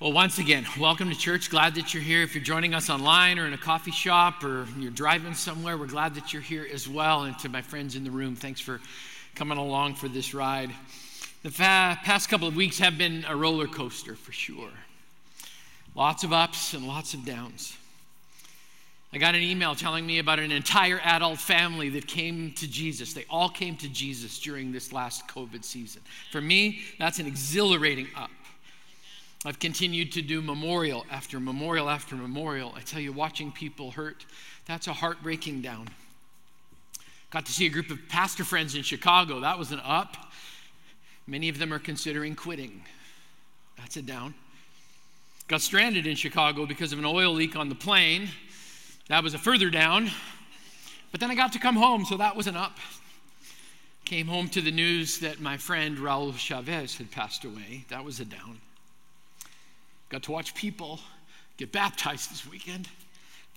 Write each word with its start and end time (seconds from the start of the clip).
Well, 0.00 0.12
once 0.12 0.38
again, 0.38 0.64
welcome 0.78 1.10
to 1.10 1.14
church. 1.14 1.50
Glad 1.50 1.74
that 1.74 1.92
you're 1.92 2.02
here. 2.02 2.22
If 2.22 2.34
you're 2.34 2.42
joining 2.42 2.72
us 2.72 2.88
online 2.88 3.38
or 3.38 3.46
in 3.46 3.52
a 3.52 3.58
coffee 3.58 3.90
shop 3.90 4.42
or 4.42 4.66
you're 4.78 4.90
driving 4.90 5.34
somewhere, 5.34 5.76
we're 5.76 5.88
glad 5.88 6.14
that 6.14 6.32
you're 6.32 6.40
here 6.40 6.66
as 6.72 6.88
well. 6.88 7.24
And 7.24 7.38
to 7.40 7.50
my 7.50 7.60
friends 7.60 7.96
in 7.96 8.04
the 8.04 8.10
room, 8.10 8.34
thanks 8.34 8.62
for 8.62 8.80
coming 9.34 9.58
along 9.58 9.96
for 9.96 10.08
this 10.08 10.32
ride. 10.32 10.70
The 11.42 11.50
fa- 11.50 11.98
past 12.02 12.30
couple 12.30 12.48
of 12.48 12.56
weeks 12.56 12.78
have 12.78 12.96
been 12.96 13.26
a 13.28 13.36
roller 13.36 13.66
coaster 13.66 14.14
for 14.14 14.32
sure. 14.32 14.70
Lots 15.94 16.24
of 16.24 16.32
ups 16.32 16.72
and 16.72 16.88
lots 16.88 17.12
of 17.12 17.26
downs. 17.26 17.76
I 19.12 19.18
got 19.18 19.34
an 19.34 19.42
email 19.42 19.74
telling 19.74 20.06
me 20.06 20.18
about 20.18 20.38
an 20.38 20.50
entire 20.50 21.00
adult 21.04 21.40
family 21.40 21.90
that 21.90 22.06
came 22.06 22.52
to 22.52 22.66
Jesus. 22.66 23.12
They 23.12 23.26
all 23.28 23.50
came 23.50 23.76
to 23.76 23.88
Jesus 23.90 24.40
during 24.40 24.72
this 24.72 24.94
last 24.94 25.28
COVID 25.28 25.62
season. 25.62 26.00
For 26.32 26.40
me, 26.40 26.80
that's 26.98 27.18
an 27.18 27.26
exhilarating 27.26 28.06
up. 28.16 28.30
I've 29.44 29.58
continued 29.58 30.12
to 30.12 30.22
do 30.22 30.42
memorial 30.42 31.06
after 31.10 31.40
memorial 31.40 31.88
after 31.88 32.14
memorial. 32.14 32.74
I 32.76 32.80
tell 32.80 33.00
you, 33.00 33.12
watching 33.12 33.50
people 33.50 33.90
hurt, 33.90 34.26
that's 34.66 34.86
a 34.86 34.92
heartbreaking 34.92 35.62
down. 35.62 35.88
Got 37.30 37.46
to 37.46 37.52
see 37.52 37.64
a 37.64 37.70
group 37.70 37.90
of 37.90 37.98
pastor 38.08 38.44
friends 38.44 38.74
in 38.74 38.82
Chicago. 38.82 39.40
That 39.40 39.58
was 39.58 39.72
an 39.72 39.80
up. 39.82 40.16
Many 41.26 41.48
of 41.48 41.58
them 41.58 41.72
are 41.72 41.78
considering 41.78 42.34
quitting. 42.34 42.82
That's 43.78 43.96
a 43.96 44.02
down. 44.02 44.34
Got 45.48 45.62
stranded 45.62 46.06
in 46.06 46.16
Chicago 46.16 46.66
because 46.66 46.92
of 46.92 46.98
an 46.98 47.04
oil 47.04 47.32
leak 47.32 47.56
on 47.56 47.68
the 47.68 47.74
plane. 47.74 48.28
That 49.08 49.22
was 49.22 49.32
a 49.32 49.38
further 49.38 49.70
down. 49.70 50.10
But 51.12 51.20
then 51.20 51.30
I 51.30 51.34
got 51.34 51.52
to 51.54 51.58
come 51.58 51.76
home, 51.76 52.04
so 52.04 52.16
that 52.18 52.36
was 52.36 52.46
an 52.46 52.56
up. 52.56 52.78
Came 54.04 54.26
home 54.26 54.48
to 54.50 54.60
the 54.60 54.70
news 54.70 55.18
that 55.20 55.40
my 55.40 55.56
friend 55.56 55.98
Raul 55.98 56.36
Chavez 56.36 56.98
had 56.98 57.10
passed 57.10 57.44
away. 57.44 57.84
That 57.88 58.04
was 58.04 58.20
a 58.20 58.24
down. 58.24 58.60
Got 60.10 60.24
to 60.24 60.32
watch 60.32 60.54
people 60.56 60.98
get 61.56 61.70
baptized 61.70 62.32
this 62.32 62.44
weekend. 62.44 62.88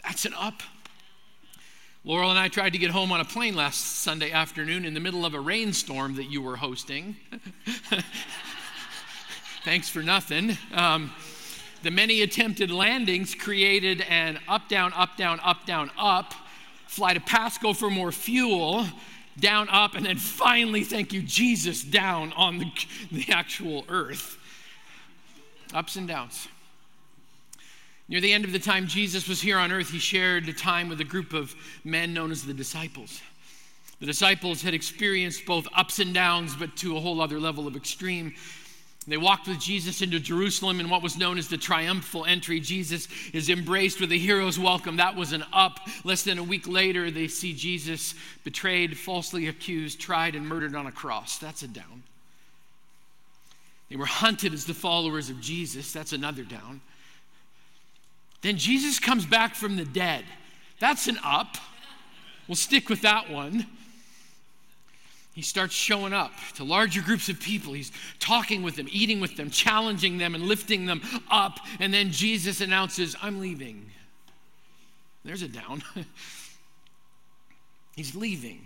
That's 0.03 0.25
an 0.25 0.35
up. 0.35 0.61
Laurel 2.05 2.29
and 2.29 2.37
I 2.37 2.47
tried 2.47 2.73
to 2.73 2.77
get 2.77 2.91
home 2.91 3.11
on 3.11 3.19
a 3.21 3.25
plane 3.25 3.55
last 3.55 4.03
Sunday 4.03 4.31
afternoon 4.31 4.85
in 4.85 4.93
the 4.93 4.99
middle 4.99 5.25
of 5.25 5.33
a 5.33 5.39
rainstorm 5.39 6.15
that 6.17 6.25
you 6.25 6.43
were 6.43 6.55
hosting. 6.55 7.15
Thanks 9.63 9.89
for 9.89 10.03
nothing. 10.03 10.55
Um, 10.73 11.11
the 11.81 11.89
many 11.89 12.21
attempted 12.21 12.69
landings 12.69 13.33
created 13.33 14.01
an 14.01 14.37
up, 14.47 14.69
down, 14.69 14.93
up, 14.93 15.17
down, 15.17 15.39
up, 15.39 15.65
down, 15.65 15.89
up. 15.97 16.35
Fly 16.85 17.15
to 17.15 17.19
Pasco 17.19 17.73
for 17.73 17.89
more 17.89 18.11
fuel, 18.11 18.85
down, 19.39 19.69
up, 19.69 19.95
and 19.95 20.05
then 20.05 20.17
finally, 20.17 20.83
thank 20.83 21.13
you, 21.13 21.23
Jesus, 21.23 21.83
down 21.83 22.31
on 22.33 22.59
the, 22.59 22.71
the 23.11 23.33
actual 23.33 23.85
earth 23.89 24.37
ups 25.73 25.95
and 25.95 26.07
downs. 26.07 26.47
Near 28.07 28.21
the 28.21 28.33
end 28.33 28.45
of 28.45 28.51
the 28.51 28.59
time 28.59 28.87
Jesus 28.87 29.27
was 29.27 29.41
here 29.41 29.57
on 29.57 29.71
earth, 29.71 29.89
he 29.89 29.99
shared 29.99 30.47
a 30.49 30.53
time 30.53 30.89
with 30.89 30.99
a 30.99 31.05
group 31.05 31.33
of 31.33 31.55
men 31.83 32.13
known 32.13 32.31
as 32.31 32.43
the 32.43 32.53
disciples. 32.53 33.21
The 33.99 34.05
disciples 34.05 34.61
had 34.61 34.73
experienced 34.73 35.45
both 35.45 35.67
ups 35.73 35.99
and 35.99 36.13
downs, 36.13 36.55
but 36.55 36.75
to 36.77 36.97
a 36.97 36.99
whole 36.99 37.21
other 37.21 37.39
level 37.39 37.67
of 37.67 37.75
extreme. 37.75 38.33
They 39.07 39.17
walked 39.17 39.47
with 39.47 39.59
Jesus 39.59 40.01
into 40.01 40.19
Jerusalem 40.19 40.79
in 40.79 40.89
what 40.89 41.01
was 41.01 41.17
known 41.17 41.37
as 41.37 41.49
the 41.49 41.57
triumphal 41.57 42.25
entry. 42.25 42.59
Jesus 42.59 43.07
is 43.33 43.49
embraced 43.49 43.99
with 43.99 44.11
a 44.11 44.17
hero's 44.17 44.59
welcome. 44.59 44.97
That 44.97 45.15
was 45.15 45.33
an 45.33 45.43
up. 45.51 45.79
Less 46.03 46.23
than 46.23 46.37
a 46.37 46.43
week 46.43 46.67
later, 46.67 47.11
they 47.11 47.27
see 47.27 47.53
Jesus 47.53 48.15
betrayed, 48.43 48.97
falsely 48.97 49.47
accused, 49.47 49.99
tried, 49.99 50.35
and 50.35 50.47
murdered 50.47 50.75
on 50.75 50.87
a 50.87 50.91
cross. 50.91 51.37
That's 51.37 51.63
a 51.63 51.67
down. 51.67 52.03
They 53.93 53.97
were 53.97 54.07
hunted 54.07 54.55
as 54.55 54.65
the 54.65 54.73
followers 54.73 55.29
of 55.29 55.39
Jesus. 55.39 55.93
That's 55.93 56.13
another 56.13 56.41
down. 56.41 56.81
Then 58.41 58.57
Jesus 58.57 58.97
comes 58.97 59.23
back 59.23 59.53
from 59.53 59.75
the 59.75 59.85
dead. 59.85 60.25
That's 60.79 61.05
an 61.05 61.19
up. 61.23 61.57
We'll 62.47 62.55
stick 62.55 62.89
with 62.89 63.01
that 63.01 63.29
one. 63.29 63.67
He 65.35 65.43
starts 65.43 65.75
showing 65.75 66.11
up 66.11 66.31
to 66.55 66.63
larger 66.63 67.03
groups 67.03 67.29
of 67.29 67.39
people. 67.39 67.73
He's 67.73 67.91
talking 68.19 68.63
with 68.63 68.77
them, 68.77 68.87
eating 68.89 69.19
with 69.19 69.37
them, 69.37 69.51
challenging 69.51 70.17
them, 70.17 70.33
and 70.33 70.45
lifting 70.45 70.87
them 70.87 70.99
up. 71.29 71.59
And 71.79 71.93
then 71.93 72.09
Jesus 72.09 72.61
announces, 72.61 73.15
I'm 73.21 73.39
leaving. 73.39 73.91
There's 75.23 75.43
a 75.43 75.47
down. 75.47 75.83
He's 77.95 78.15
leaving. 78.15 78.65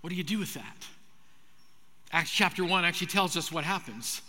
What 0.00 0.10
do 0.10 0.16
you 0.16 0.24
do 0.24 0.40
with 0.40 0.54
that? 0.54 0.88
Acts 2.12 2.30
chapter 2.30 2.64
1 2.64 2.84
actually 2.84 3.06
tells 3.06 3.36
us 3.36 3.50
what 3.50 3.64
happens. 3.64 4.20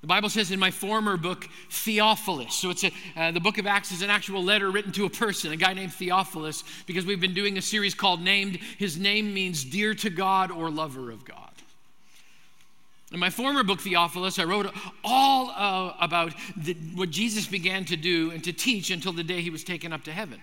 The 0.00 0.06
Bible 0.06 0.30
says 0.30 0.50
in 0.50 0.58
my 0.58 0.70
former 0.70 1.16
book, 1.16 1.46
Theophilus. 1.70 2.54
So 2.54 2.70
it's 2.70 2.84
a, 2.84 2.92
uh, 3.16 3.32
the 3.32 3.40
book 3.40 3.58
of 3.58 3.66
Acts 3.66 3.92
is 3.92 4.00
an 4.00 4.08
actual 4.08 4.42
letter 4.42 4.70
written 4.70 4.92
to 4.92 5.04
a 5.04 5.10
person, 5.10 5.52
a 5.52 5.56
guy 5.56 5.74
named 5.74 5.92
Theophilus, 5.92 6.64
because 6.86 7.04
we've 7.04 7.20
been 7.20 7.34
doing 7.34 7.58
a 7.58 7.62
series 7.62 7.94
called 7.94 8.22
Named. 8.22 8.56
His 8.78 8.98
name 8.98 9.34
means 9.34 9.62
dear 9.62 9.92
to 9.96 10.08
God 10.08 10.50
or 10.50 10.70
lover 10.70 11.10
of 11.10 11.24
God. 11.24 11.36
In 13.12 13.18
my 13.18 13.28
former 13.28 13.64
book, 13.64 13.80
Theophilus, 13.80 14.38
I 14.38 14.44
wrote 14.44 14.72
all 15.04 15.50
uh, 15.50 15.94
about 16.00 16.32
the, 16.56 16.74
what 16.94 17.10
Jesus 17.10 17.46
began 17.46 17.84
to 17.86 17.96
do 17.96 18.30
and 18.30 18.42
to 18.44 18.52
teach 18.52 18.90
until 18.90 19.12
the 19.12 19.24
day 19.24 19.42
he 19.42 19.50
was 19.50 19.64
taken 19.64 19.92
up 19.92 20.04
to 20.04 20.12
heaven. 20.12 20.40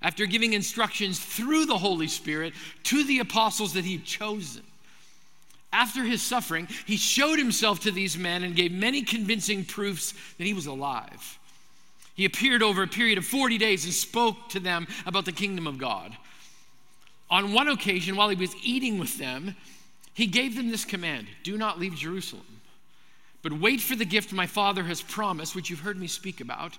After 0.00 0.24
giving 0.26 0.52
instructions 0.52 1.18
through 1.18 1.66
the 1.66 1.76
Holy 1.76 2.08
Spirit 2.08 2.54
to 2.84 3.04
the 3.04 3.18
apostles 3.18 3.74
that 3.74 3.84
he'd 3.84 4.04
chosen. 4.04 4.62
After 5.72 6.04
his 6.04 6.20
suffering, 6.20 6.68
he 6.86 6.96
showed 6.96 7.38
himself 7.38 7.80
to 7.80 7.90
these 7.90 8.18
men 8.18 8.42
and 8.42 8.54
gave 8.54 8.72
many 8.72 9.02
convincing 9.02 9.64
proofs 9.64 10.12
that 10.36 10.44
he 10.44 10.52
was 10.52 10.66
alive. 10.66 11.38
He 12.14 12.26
appeared 12.26 12.62
over 12.62 12.82
a 12.82 12.88
period 12.88 13.16
of 13.16 13.24
40 13.24 13.56
days 13.56 13.84
and 13.84 13.94
spoke 13.94 14.50
to 14.50 14.60
them 14.60 14.86
about 15.06 15.24
the 15.24 15.32
kingdom 15.32 15.66
of 15.66 15.78
God. 15.78 16.14
On 17.30 17.54
one 17.54 17.68
occasion, 17.68 18.16
while 18.16 18.28
he 18.28 18.36
was 18.36 18.54
eating 18.62 18.98
with 18.98 19.16
them, 19.16 19.56
he 20.12 20.26
gave 20.26 20.54
them 20.54 20.70
this 20.70 20.84
command 20.84 21.26
Do 21.42 21.56
not 21.56 21.80
leave 21.80 21.94
Jerusalem, 21.94 22.60
but 23.42 23.54
wait 23.54 23.80
for 23.80 23.96
the 23.96 24.04
gift 24.04 24.32
my 24.32 24.46
Father 24.46 24.84
has 24.84 25.00
promised, 25.00 25.54
which 25.54 25.70
you've 25.70 25.80
heard 25.80 25.98
me 25.98 26.06
speak 26.06 26.42
about. 26.42 26.76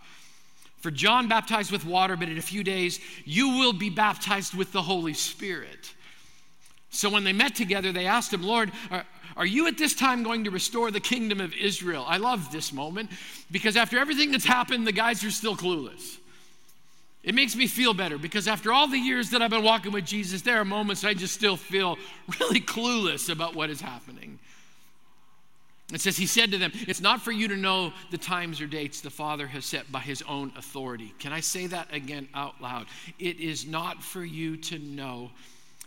For 0.81 0.91
John 0.91 1.27
baptized 1.27 1.71
with 1.71 1.85
water, 1.85 2.15
but 2.15 2.29
in 2.29 2.37
a 2.37 2.41
few 2.41 2.63
days 2.63 2.99
you 3.25 3.57
will 3.57 3.73
be 3.73 3.89
baptized 3.89 4.53
with 4.53 4.71
the 4.71 4.83
Holy 4.83 5.13
Spirit. 5.13 5.93
So 6.93 7.09
when 7.09 7.23
they 7.23 7.33
met 7.33 7.55
together, 7.55 7.91
they 7.91 8.05
asked 8.05 8.31
him, 8.31 8.43
Lord, 8.43 8.71
are, 8.91 9.03
are 9.35 9.45
you 9.45 9.67
at 9.67 9.79
this 9.79 9.95
time 9.95 10.21
going 10.21 10.43
to 10.43 10.51
restore 10.51 10.91
the 10.91 10.99
kingdom 10.99 11.41
of 11.41 11.51
Israel? 11.55 12.05
I 12.07 12.17
love 12.17 12.51
this 12.51 12.71
moment 12.71 13.09
because 13.51 13.75
after 13.75 13.97
everything 13.97 14.31
that's 14.31 14.45
happened, 14.45 14.85
the 14.85 14.91
guys 14.91 15.23
are 15.23 15.31
still 15.31 15.55
clueless. 15.55 16.17
It 17.23 17.33
makes 17.33 17.55
me 17.55 17.65
feel 17.65 17.95
better 17.95 18.19
because 18.19 18.47
after 18.47 18.71
all 18.71 18.87
the 18.87 18.97
years 18.97 19.31
that 19.31 19.41
I've 19.41 19.49
been 19.49 19.63
walking 19.63 19.91
with 19.91 20.05
Jesus, 20.05 20.43
there 20.43 20.59
are 20.59 20.65
moments 20.65 21.03
I 21.03 21.15
just 21.15 21.33
still 21.33 21.57
feel 21.57 21.97
really 22.39 22.61
clueless 22.61 23.31
about 23.31 23.55
what 23.55 23.71
is 23.71 23.81
happening. 23.81 24.37
It 25.91 25.99
says, 25.99 26.15
He 26.15 26.27
said 26.27 26.51
to 26.51 26.59
them, 26.59 26.71
It's 26.87 27.01
not 27.01 27.21
for 27.21 27.31
you 27.31 27.47
to 27.47 27.55
know 27.55 27.91
the 28.11 28.19
times 28.19 28.61
or 28.61 28.67
dates 28.67 29.01
the 29.01 29.09
Father 29.09 29.47
has 29.47 29.65
set 29.65 29.91
by 29.91 29.99
His 29.99 30.21
own 30.23 30.51
authority. 30.55 31.13
Can 31.17 31.33
I 31.33 31.39
say 31.39 31.65
that 31.67 31.91
again 31.91 32.27
out 32.35 32.61
loud? 32.61 32.85
It 33.17 33.39
is 33.39 33.65
not 33.65 34.03
for 34.03 34.23
you 34.23 34.57
to 34.57 34.77
know 34.77 35.31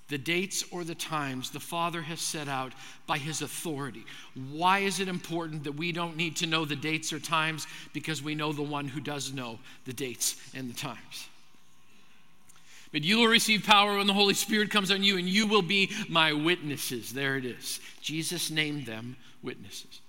the 0.08 0.18
dates 0.18 0.64
or 0.70 0.84
the 0.84 0.94
times 0.94 1.50
the 1.50 1.60
Father 1.60 2.02
has 2.02 2.20
set 2.20 2.48
out 2.48 2.72
by 3.06 3.18
His 3.18 3.42
authority. 3.42 4.04
Why 4.50 4.80
is 4.80 5.00
it 5.00 5.08
important 5.08 5.64
that 5.64 5.72
we 5.72 5.90
don't 5.92 6.16
need 6.16 6.36
to 6.36 6.46
know 6.46 6.64
the 6.64 6.76
dates 6.76 7.12
or 7.12 7.18
times? 7.18 7.66
Because 7.92 8.22
we 8.22 8.34
know 8.34 8.52
the 8.52 8.62
one 8.62 8.88
who 8.88 9.00
does 9.00 9.32
know 9.32 9.58
the 9.84 9.92
dates 9.92 10.36
and 10.54 10.70
the 10.70 10.78
times. 10.78 11.28
But 12.92 13.02
you 13.02 13.18
will 13.18 13.26
receive 13.26 13.64
power 13.64 13.96
when 13.96 14.06
the 14.06 14.14
Holy 14.14 14.34
Spirit 14.34 14.70
comes 14.70 14.90
on 14.90 15.02
you, 15.02 15.18
and 15.18 15.28
you 15.28 15.46
will 15.46 15.62
be 15.62 15.90
my 16.08 16.32
witnesses. 16.32 17.12
There 17.12 17.36
it 17.36 17.44
is. 17.44 17.80
Jesus 18.00 18.50
named 18.50 18.86
them 18.86 19.16
witnesses. 19.42 20.00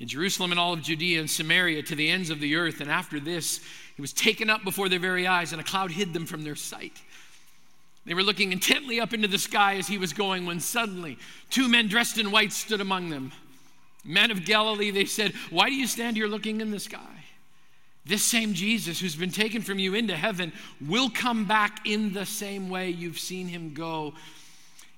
In 0.00 0.08
Jerusalem 0.08 0.50
and 0.50 0.58
all 0.58 0.72
of 0.72 0.82
Judea 0.82 1.20
and 1.20 1.30
Samaria 1.30 1.84
to 1.84 1.94
the 1.94 2.10
ends 2.10 2.28
of 2.28 2.40
the 2.40 2.56
earth. 2.56 2.80
And 2.80 2.90
after 2.90 3.20
this, 3.20 3.60
he 3.94 4.02
was 4.02 4.12
taken 4.12 4.50
up 4.50 4.64
before 4.64 4.88
their 4.88 4.98
very 4.98 5.28
eyes, 5.28 5.52
and 5.52 5.60
a 5.60 5.64
cloud 5.64 5.92
hid 5.92 6.12
them 6.12 6.26
from 6.26 6.42
their 6.42 6.56
sight. 6.56 7.00
They 8.04 8.14
were 8.14 8.22
looking 8.22 8.52
intently 8.52 9.00
up 9.00 9.12
into 9.12 9.28
the 9.28 9.38
sky 9.38 9.76
as 9.76 9.86
he 9.86 9.98
was 9.98 10.12
going 10.12 10.44
when 10.44 10.58
suddenly 10.58 11.18
two 11.50 11.68
men 11.68 11.88
dressed 11.88 12.18
in 12.18 12.32
white 12.32 12.52
stood 12.52 12.80
among 12.80 13.10
them. 13.10 13.32
Men 14.04 14.30
of 14.30 14.44
Galilee, 14.44 14.90
they 14.90 15.04
said, 15.04 15.32
Why 15.50 15.68
do 15.68 15.74
you 15.76 15.86
stand 15.86 16.16
here 16.16 16.26
looking 16.26 16.60
in 16.60 16.72
the 16.72 16.80
sky? 16.80 17.24
This 18.04 18.24
same 18.24 18.52
Jesus 18.54 18.98
who's 18.98 19.14
been 19.14 19.30
taken 19.30 19.62
from 19.62 19.78
you 19.78 19.94
into 19.94 20.16
heaven 20.16 20.52
will 20.80 21.08
come 21.08 21.44
back 21.44 21.86
in 21.86 22.12
the 22.12 22.26
same 22.26 22.68
way 22.68 22.90
you've 22.90 23.20
seen 23.20 23.46
him 23.46 23.74
go 23.74 24.14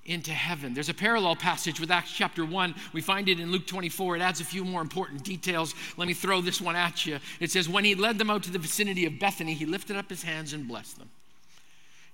into 0.06 0.32
heaven. 0.32 0.72
There's 0.72 0.88
a 0.88 0.94
parallel 0.94 1.36
passage 1.36 1.80
with 1.80 1.90
Acts 1.90 2.12
chapter 2.12 2.44
1. 2.46 2.74
We 2.94 3.02
find 3.02 3.28
it 3.28 3.40
in 3.40 3.50
Luke 3.50 3.66
24. 3.66 4.16
It 4.16 4.22
adds 4.22 4.40
a 4.40 4.44
few 4.44 4.64
more 4.64 4.80
important 4.80 5.22
details. 5.22 5.74
Let 5.98 6.08
me 6.08 6.14
throw 6.14 6.40
this 6.40 6.60
one 6.60 6.76
at 6.76 7.04
you. 7.04 7.18
It 7.40 7.50
says, 7.50 7.68
When 7.68 7.84
he 7.84 7.94
led 7.94 8.18
them 8.18 8.30
out 8.30 8.42
to 8.44 8.50
the 8.50 8.58
vicinity 8.58 9.04
of 9.04 9.18
Bethany, 9.18 9.52
he 9.52 9.66
lifted 9.66 9.96
up 9.96 10.08
his 10.08 10.22
hands 10.22 10.54
and 10.54 10.66
blessed 10.66 10.98
them. 10.98 11.10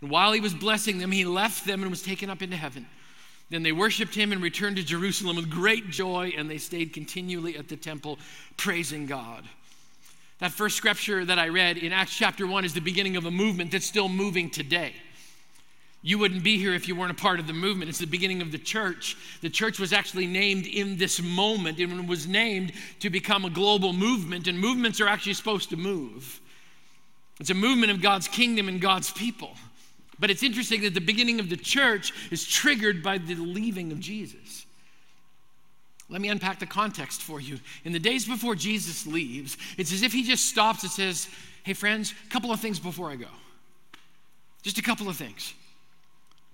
And 0.01 0.11
while 0.11 0.33
he 0.33 0.41
was 0.41 0.55
blessing 0.55 0.99
them, 0.99 1.13
he 1.13 1.25
left 1.25 1.67
them 1.67 1.83
and 1.83 1.91
was 1.91 2.03
taken 2.03 2.31
up 2.31 2.43
into 2.43 2.57
heaven. 2.57 2.87
Then 3.51 3.63
they 3.63 3.73
worshiped 3.73 4.15
him 4.15 4.33
and 4.33 4.41
returned 4.41 4.77
to 4.77 4.85
Jerusalem 4.85 5.37
with 5.37 5.51
great 5.51 5.91
joy, 5.91 6.33
and 6.37 6.49
they 6.49 6.59
stayed 6.59 6.93
continually 6.93 7.57
at 7.57 7.69
the 7.69 7.77
temple, 7.77 8.19
praising 8.57 9.07
God. 9.07 9.45
That 10.39 10.53
first 10.53 10.77
scripture 10.77 11.25
that 11.25 11.39
I 11.39 11.49
read 11.49 11.77
in 11.77 11.93
Acts 11.93 12.17
chapter 12.17 12.47
1 12.47 12.65
is 12.65 12.73
the 12.73 12.81
beginning 12.81 13.17
of 13.17 13.27
a 13.27 13.31
movement 13.31 13.73
that's 13.73 13.85
still 13.85 14.09
moving 14.09 14.49
today. 14.51 14.95
You 16.03 16.19
wouldn't 16.19 16.43
be 16.43 16.57
here 16.57 16.73
if 16.73 16.89
you 16.89 16.95
weren't 16.97 17.11
a 17.11 17.23
part 17.23 17.41
of 17.41 17.47
the 17.47 17.53
movement. 17.53 17.91
It's 17.91 17.99
the 17.99 18.07
beginning 18.07 18.41
of 18.41 18.53
the 18.53 18.59
church. 18.59 19.19
The 19.43 19.51
church 19.51 19.79
was 19.79 19.93
actually 19.93 20.27
named 20.27 20.67
in 20.67 20.97
this 20.97 21.21
moment 21.21 21.79
and 21.79 22.09
was 22.09 22.27
named 22.27 22.73
to 23.01 23.11
become 23.11 23.45
a 23.45 23.51
global 23.51 23.93
movement, 23.93 24.47
and 24.47 24.59
movements 24.59 25.01
are 25.01 25.09
actually 25.09 25.35
supposed 25.35 25.69
to 25.71 25.77
move. 25.77 26.41
It's 27.39 27.51
a 27.51 27.55
movement 27.55 27.93
of 27.93 28.01
God's 28.01 28.29
kingdom 28.29 28.69
and 28.69 28.81
God's 28.81 29.11
people. 29.11 29.57
But 30.21 30.31
it's 30.31 30.43
interesting 30.43 30.83
that 30.83 30.93
the 30.93 31.01
beginning 31.01 31.41
of 31.41 31.49
the 31.49 31.57
church 31.57 32.13
is 32.31 32.47
triggered 32.47 33.03
by 33.03 33.19
the 33.19 33.35
leaving 33.35 33.91
of 33.91 33.99
Jesus. 33.99 34.67
Let 36.11 36.21
me 36.21 36.29
unpack 36.29 36.59
the 36.59 36.67
context 36.67 37.23
for 37.23 37.41
you. 37.41 37.59
In 37.85 37.93
the 37.93 37.99
days 37.99 38.27
before 38.27 38.55
Jesus 38.55 39.07
leaves, 39.07 39.57
it's 39.79 39.93
as 39.93 40.03
if 40.03 40.13
he 40.13 40.23
just 40.23 40.47
stops 40.47 40.83
and 40.83 40.93
says, 40.93 41.29
Hey, 41.63 41.73
friends, 41.73 42.13
a 42.27 42.31
couple 42.31 42.53
of 42.53 42.61
things 42.61 42.79
before 42.79 43.11
I 43.11 43.17
go. 43.17 43.27
Just 44.63 44.79
a 44.79 44.83
couple 44.83 45.09
of 45.09 45.17
things. 45.17 45.55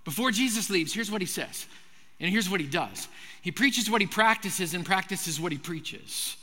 Before 0.05 0.31
Jesus 0.31 0.71
leaves, 0.71 0.93
here's 0.93 1.11
what 1.11 1.21
he 1.21 1.27
says, 1.27 1.67
and 2.21 2.31
here's 2.31 2.49
what 2.49 2.61
he 2.61 2.67
does 2.67 3.09
He 3.43 3.51
preaches 3.51 3.91
what 3.91 4.01
he 4.01 4.07
practices 4.07 4.75
and 4.75 4.87
practices 4.87 5.41
what 5.41 5.51
he 5.51 5.59
preaches. 5.59 6.37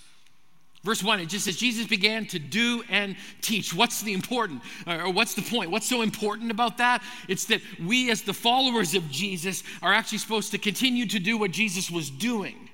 Verse 0.84 1.02
1, 1.02 1.22
it 1.22 1.30
just 1.30 1.46
says, 1.46 1.56
Jesus 1.56 1.88
began 1.88 2.26
to 2.28 2.40
do 2.40 2.84
and 2.90 3.16
teach. 3.42 3.74
What's 3.74 4.02
the 4.02 4.14
important, 4.14 4.62
or 4.86 5.14
what's 5.14 5.34
the 5.34 5.42
point? 5.42 5.72
What's 5.72 5.88
so 5.88 6.02
important 6.02 6.52
about 6.52 6.78
that? 6.80 7.02
It's 7.30 7.46
that 7.46 7.62
we, 7.82 8.12
as 8.12 8.22
the 8.22 8.34
followers 8.34 8.94
of 8.94 9.10
Jesus, 9.10 9.64
are 9.82 9.94
actually 9.94 10.18
supposed 10.18 10.52
to 10.52 10.58
continue 10.58 11.06
to 11.06 11.20
do 11.20 11.38
what 11.38 11.52
Jesus 11.52 11.90
was 11.90 12.10
doing 12.10 12.70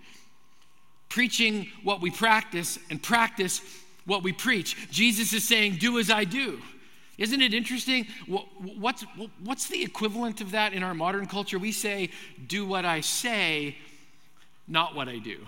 preaching 1.10 1.68
what 1.84 2.02
we 2.02 2.12
practice 2.12 2.80
and 2.90 3.02
practice 3.02 3.62
what 4.06 4.24
we 4.24 4.32
preach. 4.32 4.90
Jesus 4.92 5.34
is 5.34 5.46
saying, 5.46 5.78
Do 5.80 6.00
as 6.00 6.10
I 6.10 6.24
do. 6.24 6.62
Isn't 7.18 7.42
it 7.42 7.54
interesting? 7.54 8.08
What's, 8.28 9.04
what's 9.44 9.68
the 9.68 9.84
equivalent 9.84 10.40
of 10.40 10.52
that 10.52 10.72
in 10.72 10.84
our 10.84 10.94
modern 10.94 11.26
culture? 11.26 11.60
We 11.60 11.72
say, 11.72 12.12
Do 12.48 12.66
what 12.66 12.86
I 12.86 13.02
say, 13.02 13.76
not 14.68 14.96
what 14.96 15.10
I 15.10 15.18
do. 15.18 15.40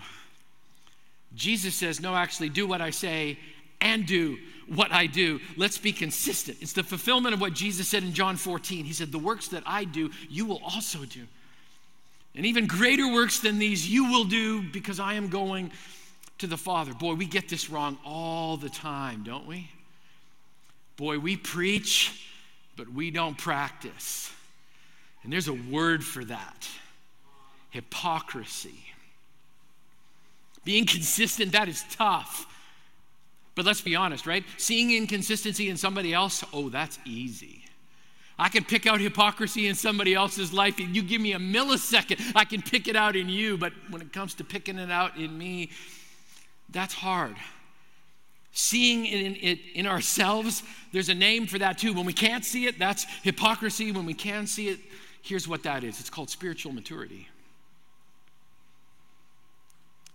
Jesus 1.34 1.74
says, 1.74 2.00
No, 2.00 2.14
actually, 2.14 2.48
do 2.48 2.66
what 2.66 2.80
I 2.80 2.90
say 2.90 3.38
and 3.80 4.06
do 4.06 4.38
what 4.68 4.92
I 4.92 5.06
do. 5.06 5.40
Let's 5.56 5.78
be 5.78 5.92
consistent. 5.92 6.58
It's 6.60 6.72
the 6.72 6.82
fulfillment 6.82 7.34
of 7.34 7.40
what 7.40 7.52
Jesus 7.52 7.88
said 7.88 8.02
in 8.02 8.12
John 8.12 8.36
14. 8.36 8.84
He 8.84 8.92
said, 8.92 9.12
The 9.12 9.18
works 9.18 9.48
that 9.48 9.62
I 9.66 9.84
do, 9.84 10.10
you 10.28 10.46
will 10.46 10.60
also 10.64 11.04
do. 11.04 11.22
And 12.34 12.46
even 12.46 12.66
greater 12.66 13.12
works 13.12 13.40
than 13.40 13.58
these 13.58 13.88
you 13.88 14.10
will 14.10 14.24
do 14.24 14.62
because 14.62 14.98
I 14.98 15.14
am 15.14 15.28
going 15.28 15.70
to 16.38 16.46
the 16.46 16.56
Father. 16.56 16.94
Boy, 16.94 17.14
we 17.14 17.26
get 17.26 17.48
this 17.48 17.68
wrong 17.68 17.98
all 18.04 18.56
the 18.56 18.70
time, 18.70 19.22
don't 19.22 19.46
we? 19.46 19.70
Boy, 20.96 21.18
we 21.18 21.36
preach, 21.36 22.30
but 22.76 22.88
we 22.88 23.10
don't 23.10 23.36
practice. 23.36 24.30
And 25.22 25.32
there's 25.32 25.48
a 25.48 25.52
word 25.52 26.02
for 26.02 26.24
that 26.24 26.68
hypocrisy. 27.70 28.91
Being 30.64 30.86
consistent, 30.86 31.52
that 31.52 31.68
is 31.68 31.84
tough. 31.90 32.46
But 33.54 33.64
let's 33.64 33.80
be 33.80 33.96
honest, 33.96 34.26
right? 34.26 34.44
Seeing 34.56 34.92
inconsistency 34.92 35.68
in 35.68 35.76
somebody 35.76 36.14
else, 36.14 36.44
oh, 36.52 36.68
that's 36.68 36.98
easy. 37.04 37.64
I 38.38 38.48
can 38.48 38.64
pick 38.64 38.86
out 38.86 39.00
hypocrisy 39.00 39.68
in 39.68 39.74
somebody 39.74 40.14
else's 40.14 40.52
life. 40.52 40.80
If 40.80 40.94
You 40.94 41.02
give 41.02 41.20
me 41.20 41.32
a 41.32 41.38
millisecond, 41.38 42.32
I 42.34 42.44
can 42.44 42.62
pick 42.62 42.88
it 42.88 42.96
out 42.96 43.14
in 43.14 43.28
you. 43.28 43.56
But 43.58 43.72
when 43.90 44.00
it 44.00 44.12
comes 44.12 44.34
to 44.34 44.44
picking 44.44 44.78
it 44.78 44.90
out 44.90 45.16
in 45.16 45.36
me, 45.36 45.70
that's 46.70 46.94
hard. 46.94 47.36
Seeing 48.52 49.06
it 49.06 49.20
in, 49.20 49.36
it 49.36 49.58
in 49.74 49.86
ourselves, 49.86 50.62
there's 50.92 51.08
a 51.08 51.14
name 51.14 51.46
for 51.46 51.58
that 51.58 51.78
too. 51.78 51.92
When 51.92 52.06
we 52.06 52.12
can't 52.12 52.44
see 52.44 52.66
it, 52.66 52.78
that's 52.78 53.04
hypocrisy. 53.22 53.92
When 53.92 54.06
we 54.06 54.14
can 54.14 54.46
see 54.46 54.68
it, 54.68 54.78
here's 55.22 55.46
what 55.46 55.62
that 55.62 55.84
is 55.84 56.00
it's 56.00 56.10
called 56.10 56.30
spiritual 56.30 56.72
maturity. 56.72 57.28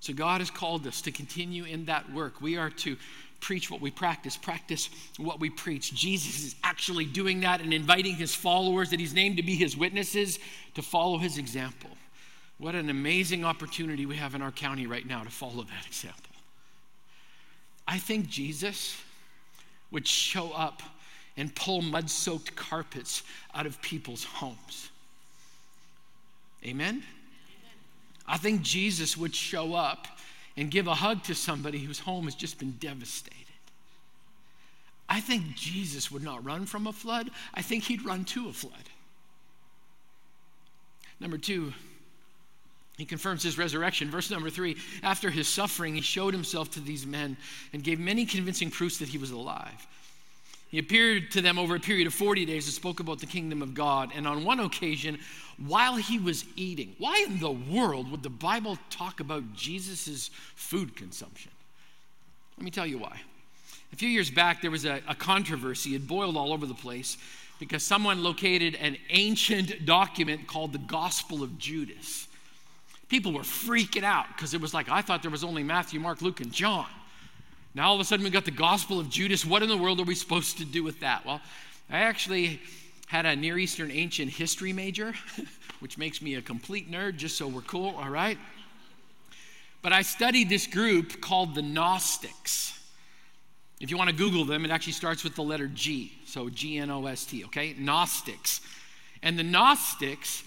So 0.07 0.13
God 0.13 0.39
has 0.39 0.49
called 0.49 0.87
us 0.87 1.01
to 1.01 1.11
continue 1.11 1.65
in 1.65 1.83
that 1.87 2.09
work. 2.13 2.39
We 2.39 2.55
are 2.55 2.69
to 2.69 2.95
preach 3.41 3.69
what 3.69 3.81
we 3.81 3.91
practice, 3.91 4.37
practice 4.37 4.89
what 5.17 5.41
we 5.41 5.49
preach. 5.49 5.93
Jesus 5.93 6.45
is 6.45 6.55
actually 6.63 7.03
doing 7.03 7.41
that 7.41 7.59
and 7.59 7.73
inviting 7.73 8.15
his 8.15 8.33
followers 8.33 8.91
that 8.91 9.01
he's 9.01 9.13
named 9.13 9.35
to 9.35 9.43
be 9.43 9.53
his 9.53 9.75
witnesses 9.75 10.39
to 10.75 10.81
follow 10.81 11.17
his 11.17 11.37
example. 11.37 11.89
What 12.57 12.73
an 12.73 12.89
amazing 12.89 13.43
opportunity 13.43 14.05
we 14.05 14.15
have 14.15 14.33
in 14.33 14.41
our 14.41 14.53
county 14.53 14.87
right 14.87 15.05
now 15.05 15.25
to 15.25 15.29
follow 15.29 15.63
that 15.63 15.85
example. 15.85 16.21
I 17.85 17.97
think 17.97 18.29
Jesus 18.29 18.95
would 19.91 20.07
show 20.07 20.53
up 20.53 20.81
and 21.35 21.53
pull 21.53 21.81
mud 21.81 22.09
soaked 22.09 22.55
carpets 22.55 23.23
out 23.53 23.65
of 23.65 23.81
people's 23.81 24.23
homes. 24.23 24.89
Amen? 26.63 27.03
I 28.27 28.37
think 28.37 28.61
Jesus 28.61 29.15
would 29.15 29.33
show 29.33 29.73
up 29.73 30.07
and 30.57 30.71
give 30.71 30.87
a 30.87 30.95
hug 30.95 31.23
to 31.23 31.35
somebody 31.35 31.79
whose 31.79 31.99
home 31.99 32.25
has 32.25 32.35
just 32.35 32.59
been 32.59 32.71
devastated. 32.79 33.35
I 35.07 35.21
think 35.21 35.55
Jesus 35.55 36.11
would 36.11 36.23
not 36.23 36.43
run 36.43 36.65
from 36.65 36.87
a 36.87 36.93
flood, 36.93 37.31
I 37.53 37.61
think 37.61 37.83
he'd 37.83 38.05
run 38.05 38.25
to 38.25 38.49
a 38.49 38.53
flood. 38.53 38.73
Number 41.19 41.37
two, 41.37 41.73
he 42.97 43.05
confirms 43.05 43.43
his 43.43 43.57
resurrection. 43.57 44.09
Verse 44.09 44.29
number 44.29 44.49
three 44.49 44.75
after 45.03 45.29
his 45.29 45.47
suffering, 45.47 45.95
he 45.95 46.01
showed 46.01 46.33
himself 46.33 46.71
to 46.71 46.79
these 46.79 47.05
men 47.05 47.37
and 47.71 47.83
gave 47.83 47.99
many 47.99 48.25
convincing 48.25 48.71
proofs 48.71 48.97
that 48.97 49.07
he 49.07 49.17
was 49.17 49.31
alive. 49.31 49.87
He 50.69 50.79
appeared 50.79 51.31
to 51.31 51.41
them 51.41 51.57
over 51.57 51.75
a 51.75 51.79
period 51.79 52.07
of 52.07 52.13
40 52.13 52.45
days 52.45 52.65
and 52.65 52.73
spoke 52.73 52.99
about 52.99 53.19
the 53.19 53.25
kingdom 53.25 53.61
of 53.61 53.73
God. 53.73 54.11
And 54.13 54.27
on 54.27 54.43
one 54.43 54.59
occasion, 54.59 55.17
while 55.65 55.95
he 55.95 56.19
was 56.19 56.43
eating, 56.55 56.95
why 56.97 57.25
in 57.27 57.39
the 57.39 57.51
world 57.51 58.11
would 58.11 58.21
the 58.21 58.29
Bible 58.29 58.77
talk 58.89 59.19
about 59.19 59.53
Jesus' 59.53 60.29
food 60.55 60.95
consumption? 60.95 61.51
Let 62.57 62.65
me 62.65 62.71
tell 62.71 62.85
you 62.85 62.97
why. 62.97 63.21
A 63.93 63.95
few 63.95 64.09
years 64.09 64.29
back, 64.29 64.61
there 64.61 64.71
was 64.71 64.85
a, 64.85 65.01
a 65.07 65.15
controversy. 65.15 65.95
It 65.95 66.05
boiled 66.05 66.35
all 66.35 66.51
over 66.51 66.65
the 66.65 66.73
place 66.73 67.17
because 67.59 67.83
someone 67.83 68.21
located 68.21 68.75
an 68.75 68.97
ancient 69.09 69.85
document 69.85 70.47
called 70.47 70.73
the 70.73 70.79
Gospel 70.79 71.43
of 71.43 71.57
Judas. 71.57 72.27
People 73.07 73.31
were 73.31 73.41
freaking 73.41 74.03
out 74.03 74.25
because 74.35 74.53
it 74.53 74.59
was 74.59 74.73
like, 74.73 74.89
I 74.89 75.01
thought 75.01 75.21
there 75.21 75.31
was 75.31 75.45
only 75.45 75.63
Matthew, 75.63 75.99
Mark, 75.99 76.21
Luke, 76.21 76.41
and 76.41 76.51
John. 76.51 76.87
Now 77.77 77.89
all 77.89 77.93
of 77.93 78.01
a 78.01 78.05
sudden 78.05 78.23
we've 78.23 78.33
got 78.33 78.45
the 78.45 78.49
Gospel 78.49 78.99
of 78.99 79.07
Judas. 79.07 79.45
What 79.45 79.61
in 79.61 79.69
the 79.69 79.77
world 79.77 79.99
are 79.99 80.03
we 80.03 80.15
supposed 80.15 80.57
to 80.57 80.65
do 80.65 80.81
with 80.81 81.01
that? 81.01 81.23
Well, 81.27 81.39
I 81.91 81.99
actually 81.99 82.59
had 83.05 83.27
a 83.27 83.35
Near 83.35 83.59
Eastern 83.59 83.91
ancient 83.91 84.31
history 84.31 84.73
major, 84.73 85.13
which 85.79 85.95
makes 85.95 86.19
me 86.19 86.33
a 86.33 86.41
complete 86.41 86.91
nerd, 86.91 87.17
just 87.17 87.37
so 87.37 87.47
we're 87.47 87.61
cool, 87.61 87.93
all 87.95 88.09
right? 88.09 88.39
But 89.83 89.93
I 89.93 90.01
studied 90.01 90.49
this 90.49 90.65
group 90.65 91.21
called 91.21 91.53
the 91.53 91.61
Gnostics. 91.61 92.83
If 93.79 93.91
you 93.91 93.97
want 93.97 94.09
to 94.09 94.15
Google 94.15 94.43
them, 94.43 94.65
it 94.65 94.71
actually 94.71 94.93
starts 94.93 95.23
with 95.23 95.35
the 95.35 95.43
letter 95.43 95.67
G. 95.67 96.13
So 96.25 96.49
G 96.49 96.79
N 96.79 96.89
O 96.89 97.05
S 97.05 97.25
T, 97.25 97.45
okay? 97.45 97.75
Gnostics. 97.77 98.59
And 99.21 99.37
the 99.37 99.43
Gnostics 99.43 100.41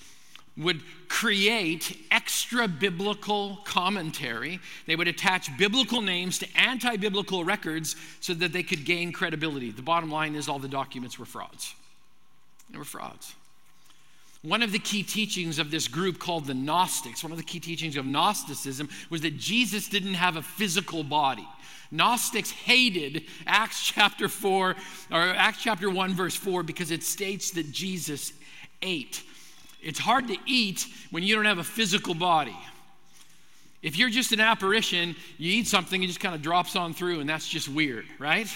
would 0.56 0.82
create 1.08 1.96
extra 2.10 2.68
biblical 2.68 3.60
commentary. 3.64 4.60
They 4.86 4.96
would 4.96 5.08
attach 5.08 5.56
biblical 5.56 6.02
names 6.02 6.38
to 6.40 6.46
anti 6.56 6.96
biblical 6.96 7.44
records 7.44 7.96
so 8.20 8.34
that 8.34 8.52
they 8.52 8.62
could 8.62 8.84
gain 8.84 9.12
credibility. 9.12 9.70
The 9.70 9.82
bottom 9.82 10.10
line 10.10 10.34
is 10.34 10.48
all 10.48 10.58
the 10.58 10.68
documents 10.68 11.18
were 11.18 11.26
frauds. 11.26 11.74
They 12.70 12.78
were 12.78 12.84
frauds. 12.84 13.34
One 14.42 14.62
of 14.62 14.72
the 14.72 14.78
key 14.78 15.02
teachings 15.02 15.58
of 15.58 15.70
this 15.70 15.86
group 15.86 16.18
called 16.18 16.46
the 16.46 16.54
Gnostics, 16.54 17.22
one 17.22 17.30
of 17.30 17.36
the 17.36 17.44
key 17.44 17.60
teachings 17.60 17.96
of 17.96 18.06
Gnosticism, 18.06 18.88
was 19.10 19.20
that 19.20 19.36
Jesus 19.36 19.86
didn't 19.88 20.14
have 20.14 20.36
a 20.36 20.42
physical 20.42 21.04
body. 21.04 21.46
Gnostics 21.90 22.50
hated 22.50 23.24
Acts 23.46 23.82
chapter 23.84 24.28
4 24.28 24.76
or 25.10 25.20
Acts 25.20 25.62
chapter 25.62 25.90
1 25.90 26.14
verse 26.14 26.36
4 26.36 26.62
because 26.62 26.90
it 26.90 27.02
states 27.02 27.50
that 27.52 27.70
Jesus 27.70 28.32
ate. 28.80 29.22
It's 29.82 29.98
hard 29.98 30.28
to 30.28 30.36
eat 30.46 30.86
when 31.10 31.22
you 31.22 31.34
don't 31.34 31.46
have 31.46 31.58
a 31.58 31.64
physical 31.64 32.14
body. 32.14 32.56
If 33.82 33.96
you're 33.96 34.10
just 34.10 34.32
an 34.32 34.40
apparition, 34.40 35.16
you 35.38 35.52
eat 35.52 35.66
something, 35.66 36.02
it 36.02 36.06
just 36.06 36.20
kind 36.20 36.34
of 36.34 36.42
drops 36.42 36.76
on 36.76 36.92
through, 36.92 37.20
and 37.20 37.28
that's 37.28 37.48
just 37.48 37.68
weird, 37.68 38.04
right? 38.18 38.46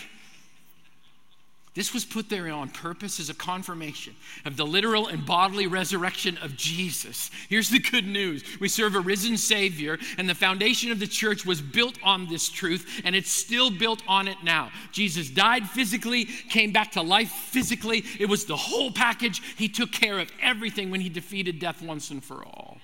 This 1.74 1.92
was 1.92 2.04
put 2.04 2.28
there 2.28 2.48
on 2.50 2.68
purpose 2.68 3.18
as 3.18 3.30
a 3.30 3.34
confirmation 3.34 4.14
of 4.44 4.56
the 4.56 4.64
literal 4.64 5.08
and 5.08 5.26
bodily 5.26 5.66
resurrection 5.66 6.38
of 6.38 6.56
Jesus. 6.56 7.32
Here's 7.48 7.68
the 7.68 7.80
good 7.80 8.06
news 8.06 8.44
we 8.60 8.68
serve 8.68 8.94
a 8.94 9.00
risen 9.00 9.36
Savior, 9.36 9.98
and 10.16 10.28
the 10.28 10.36
foundation 10.36 10.92
of 10.92 11.00
the 11.00 11.06
church 11.08 11.44
was 11.44 11.60
built 11.60 11.98
on 12.04 12.28
this 12.28 12.48
truth, 12.48 13.02
and 13.04 13.16
it's 13.16 13.30
still 13.30 13.70
built 13.70 14.02
on 14.06 14.28
it 14.28 14.36
now. 14.44 14.70
Jesus 14.92 15.28
died 15.28 15.68
physically, 15.68 16.26
came 16.26 16.70
back 16.70 16.92
to 16.92 17.02
life 17.02 17.30
physically. 17.30 18.04
It 18.20 18.28
was 18.28 18.44
the 18.44 18.56
whole 18.56 18.92
package. 18.92 19.42
He 19.56 19.68
took 19.68 19.90
care 19.90 20.20
of 20.20 20.30
everything 20.40 20.92
when 20.92 21.00
He 21.00 21.08
defeated 21.08 21.58
death 21.58 21.82
once 21.82 22.10
and 22.10 22.22
for 22.22 22.44
all. 22.44 22.78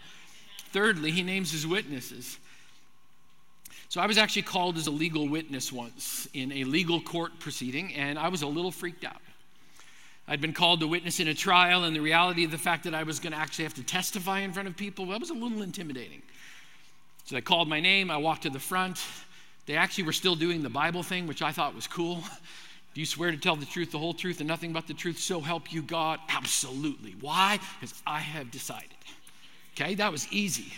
Thirdly, 0.72 1.10
he 1.10 1.22
names 1.22 1.50
his 1.50 1.66
witnesses. 1.66 2.38
So 3.90 4.00
I 4.00 4.06
was 4.06 4.18
actually 4.18 4.42
called 4.42 4.76
as 4.76 4.86
a 4.86 4.92
legal 4.92 5.28
witness 5.28 5.72
once 5.72 6.28
in 6.32 6.52
a 6.52 6.62
legal 6.62 7.00
court 7.00 7.32
proceeding, 7.40 7.92
and 7.96 8.20
I 8.20 8.28
was 8.28 8.42
a 8.42 8.46
little 8.46 8.70
freaked 8.70 9.04
out. 9.04 9.20
I'd 10.28 10.40
been 10.40 10.52
called 10.52 10.78
to 10.78 10.86
witness 10.86 11.18
in 11.18 11.26
a 11.26 11.34
trial, 11.34 11.82
and 11.82 11.96
the 11.96 12.00
reality 12.00 12.44
of 12.44 12.52
the 12.52 12.56
fact 12.56 12.84
that 12.84 12.94
I 12.94 13.02
was 13.02 13.18
going 13.18 13.32
to 13.32 13.38
actually 13.38 13.64
have 13.64 13.74
to 13.74 13.82
testify 13.82 14.40
in 14.40 14.52
front 14.52 14.68
of 14.68 14.76
people, 14.76 15.06
that 15.06 15.18
was 15.18 15.30
a 15.30 15.34
little 15.34 15.62
intimidating. 15.62 16.22
So 17.24 17.34
they 17.34 17.40
called 17.40 17.68
my 17.68 17.80
name, 17.80 18.12
I 18.12 18.16
walked 18.16 18.44
to 18.44 18.50
the 18.50 18.60
front. 18.60 19.00
They 19.66 19.74
actually 19.74 20.04
were 20.04 20.12
still 20.12 20.36
doing 20.36 20.62
the 20.62 20.70
Bible 20.70 21.02
thing, 21.02 21.26
which 21.26 21.42
I 21.42 21.50
thought 21.50 21.74
was 21.74 21.88
cool. 21.88 22.22
Do 22.94 23.00
you 23.00 23.06
swear 23.06 23.32
to 23.32 23.36
tell 23.36 23.56
the 23.56 23.66
truth, 23.66 23.90
the 23.90 23.98
whole 23.98 24.14
truth, 24.14 24.38
and 24.38 24.46
nothing 24.46 24.72
but 24.72 24.86
the 24.86 24.94
truth, 24.94 25.18
so 25.18 25.40
help 25.40 25.72
you 25.72 25.82
God? 25.82 26.20
Absolutely. 26.28 27.16
Why? 27.20 27.58
Because 27.80 28.00
I 28.06 28.20
have 28.20 28.52
decided. 28.52 28.86
Okay, 29.74 29.96
that 29.96 30.12
was 30.12 30.32
easy. 30.32 30.74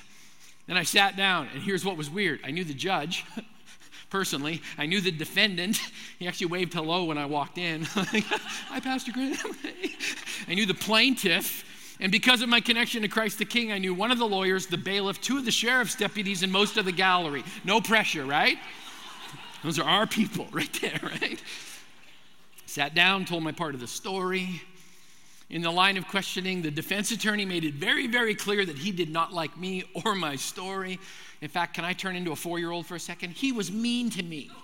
Then 0.66 0.76
I 0.76 0.85
sat 0.85 1.16
down, 1.16 1.49
and 1.52 1.62
here's 1.62 1.85
what 1.85 1.97
was 1.97 2.09
weird 2.09 2.40
I 2.45 2.50
knew 2.50 2.64
the 2.64 2.75
judge 2.75 3.25
personally, 4.11 4.62
I 4.78 4.87
knew 4.87 5.00
the 5.00 5.11
defendant. 5.11 5.81
He 6.19 6.28
actually 6.28 6.47
waved 6.47 6.73
hello 6.73 7.02
when 7.02 7.19
I 7.19 7.26
walked 7.26 7.59
in. 7.59 7.83
Hi, 7.85 8.78
Pastor 8.78 9.11
Graham. 9.11 9.35
I 10.47 10.54
knew 10.54 10.66
the 10.66 10.73
plaintiff. 10.73 11.64
And 11.99 12.12
because 12.12 12.42
of 12.42 12.49
my 12.49 12.61
connection 12.61 13.02
to 13.02 13.09
Christ 13.09 13.38
the 13.38 13.45
King, 13.45 13.73
I 13.73 13.78
knew 13.78 13.92
one 13.92 14.12
of 14.12 14.19
the 14.19 14.26
lawyers, 14.28 14.66
the 14.66 14.76
bailiff, 14.76 15.21
two 15.21 15.38
of 15.38 15.45
the 15.45 15.50
sheriff's 15.50 15.97
deputies, 15.97 16.45
and 16.45 16.52
most 16.52 16.76
of 16.76 16.85
the 16.85 16.92
gallery. 16.92 17.42
No 17.64 17.81
pressure, 17.81 18.25
right? 18.25 18.57
Those 19.64 19.81
are 19.81 19.85
our 19.85 20.07
people 20.07 20.47
right 20.52 20.73
there, 20.81 21.00
right? 21.02 21.42
Sat 22.66 22.95
down, 22.95 23.25
told 23.25 23.42
my 23.42 23.52
part 23.52 23.75
of 23.75 23.81
the 23.81 23.88
story. 23.88 24.62
In 25.53 25.61
the 25.61 25.71
line 25.71 25.99
of 25.99 26.09
questioning, 26.09 26.63
the 26.63 26.71
defense 26.71 27.11
attorney 27.11 27.45
made 27.45 27.65
it 27.65 27.75
very, 27.75 28.07
very 28.07 28.35
clear 28.35 28.65
that 28.65 28.79
he 28.79 28.91
did 28.91 29.11
not 29.11 29.35
like 29.35 29.55
me 29.59 29.85
or 30.03 30.15
my 30.15 30.35
story. 30.35 30.99
In 31.43 31.49
fact, 31.49 31.75
can 31.75 31.85
I 31.85 31.93
turn 31.93 32.17
into 32.17 32.33
a 32.33 32.37
four 32.37 32.59
year 32.59 32.71
old 32.71 32.87
for 32.87 32.95
a 32.95 33.01
second? 33.01 33.33
He 33.33 33.53
was 33.53 33.71
mean 33.71 34.09
to 34.11 34.23
me. 34.23 34.51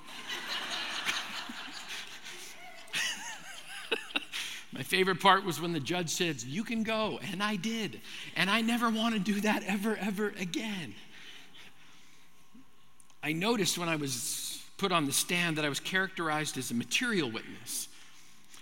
My 4.73 4.83
favorite 4.83 5.21
part 5.21 5.45
was 5.45 5.61
when 5.61 5.75
the 5.75 5.81
judge 5.81 6.09
said, 6.09 6.43
You 6.43 6.65
can 6.65 6.85
go. 6.85 7.21
And 7.33 7.43
I 7.43 7.57
did. 7.57 8.01
And 8.35 8.49
I 8.49 8.63
never 8.63 8.89
want 8.89 9.13
to 9.13 9.21
do 9.21 9.43
that 9.43 9.63
ever, 9.65 9.97
ever 9.97 10.33
again. 10.41 10.95
I 13.23 13.33
noticed 13.33 13.77
when 13.77 13.91
I 13.91 13.97
was 13.97 14.65
put 14.79 14.91
on 14.91 15.05
the 15.05 15.13
stand 15.13 15.59
that 15.59 15.67
I 15.67 15.69
was 15.69 15.81
characterized 15.81 16.57
as 16.57 16.71
a 16.71 16.75
material 16.75 17.31
witness 17.31 17.89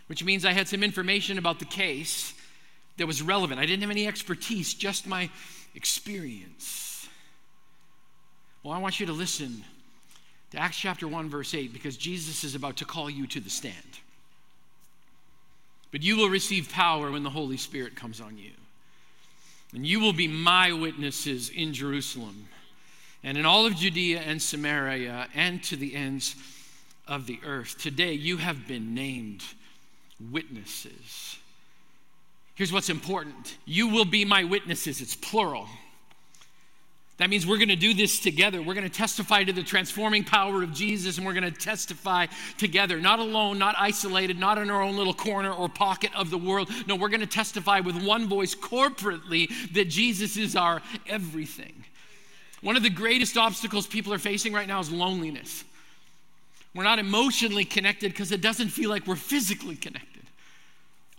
which 0.07 0.25
means 0.25 0.45
I 0.45 0.53
had 0.53 0.69
some 0.69 0.83
information 0.83 1.39
about 1.39 1.59
the 1.59 1.65
case 1.65 2.35
that 2.97 3.07
was 3.07 3.23
relevant. 3.23 3.61
I 3.61 3.67
didn't 3.67 3.83
have 3.83 3.91
any 3.91 4.07
expertise, 4.07 4.75
just 4.75 5.07
my 5.07 5.31
experience. 5.75 7.09
Well, 8.63 8.73
I 8.73 8.79
want 8.79 8.99
you 8.99 9.07
to 9.07 9.13
listen 9.13 9.65
to 10.51 10.59
Acts 10.59 10.79
chapter 10.79 11.07
1, 11.07 11.29
verse 11.29 11.55
8, 11.55 11.73
because 11.73 11.97
Jesus 11.97 12.45
is 12.45 12.55
about 12.55 12.77
to 12.77 12.85
call 12.85 13.11
you 13.11 13.27
to 13.29 13.41
the 13.41 13.51
stand. 13.51 14.01
But 15.93 16.03
you 16.03 16.17
will 16.17 16.29
receive 16.29 16.71
power 16.71 17.11
when 17.11 17.23
the 17.23 17.31
Holy 17.31 17.57
Spirit 17.57 17.97
comes 17.97 18.21
on 18.21 18.39
you. 18.39 18.53
And 19.75 19.87
you 19.87 20.01
will 20.01 20.13
be 20.13 20.29
my 20.29 20.73
witnesses 20.73 21.51
in 21.51 21.75
Jerusalem 21.75 22.49
and 23.23 23.37
in 23.37 23.45
all 23.45 23.67
of 23.67 23.75
Judea 23.77 24.21
and 24.21 24.41
Samaria 24.41 25.29
and 25.35 25.63
to 25.65 25.77
the 25.77 25.95
ends 25.95 26.37
of 27.07 27.27
the 27.27 27.41
earth. 27.45 27.77
Today 27.79 28.13
you 28.13 28.37
have 28.39 28.67
been 28.67 28.95
named 28.95 29.43
witnesses. 30.31 31.39
Here's 32.55 32.73
what's 32.73 32.89
important 32.89 33.57
you 33.67 33.89
will 33.89 34.05
be 34.05 34.25
my 34.25 34.45
witnesses, 34.45 35.01
it's 35.01 35.15
plural. 35.15 35.69
That 37.19 37.31
means 37.31 37.47
we're 37.47 37.57
going 37.57 37.71
to 37.71 37.77
do 37.77 37.95
this 37.95 38.21
together. 38.21 38.61
We're 38.61 38.75
going 38.75 38.89
to 38.89 38.95
testify 38.95 39.43
to 39.45 39.53
the 39.53 39.63
transforming 39.63 40.23
power 40.23 40.63
of 40.63 40.75
Jesus, 40.75 41.17
and 41.17 41.27
we're 41.27 41.33
going 41.33 41.51
to 41.51 41.51
testify 41.51 42.27
together, 42.59 43.01
not 43.01 43.21
alone, 43.21 43.59
not 43.59 43.75
isolated, 43.79 44.39
not 44.39 44.59
in 44.59 44.69
our 44.69 44.83
own 44.83 44.99
little 44.99 45.15
corner 45.15 45.51
or 45.51 45.67
pocket 45.67 46.11
of 46.15 46.29
the 46.29 46.37
world. 46.37 46.69
No, 46.87 46.95
we're 46.95 47.09
going 47.09 47.21
to 47.21 47.27
testify 47.27 47.81
with 47.81 48.05
one 48.05 48.29
voice 48.29 48.55
corporately 48.55 49.51
that 49.73 49.89
Jesus 49.89 50.37
is 50.37 50.57
our 50.57 50.83
everything. 51.07 51.85
One 52.61 52.77
of 52.77 52.83
the 52.83 52.91
greatest 52.91 53.39
obstacles 53.39 53.87
people 53.87 54.13
are 54.13 54.19
facing 54.19 54.53
right 54.53 54.69
now 54.69 54.81
is 54.81 54.93
loneliness. 54.93 55.65
We're 56.77 56.85
not 56.85 56.99
emotionally 56.99 57.65
connected 57.65 58.13
because 58.13 58.31
it 58.33 58.43
doesn't 58.43 58.69
feel 58.69 58.91
like 58.91 59.07
we're 59.07 59.17
physically 59.17 59.77
connected. 59.77 60.23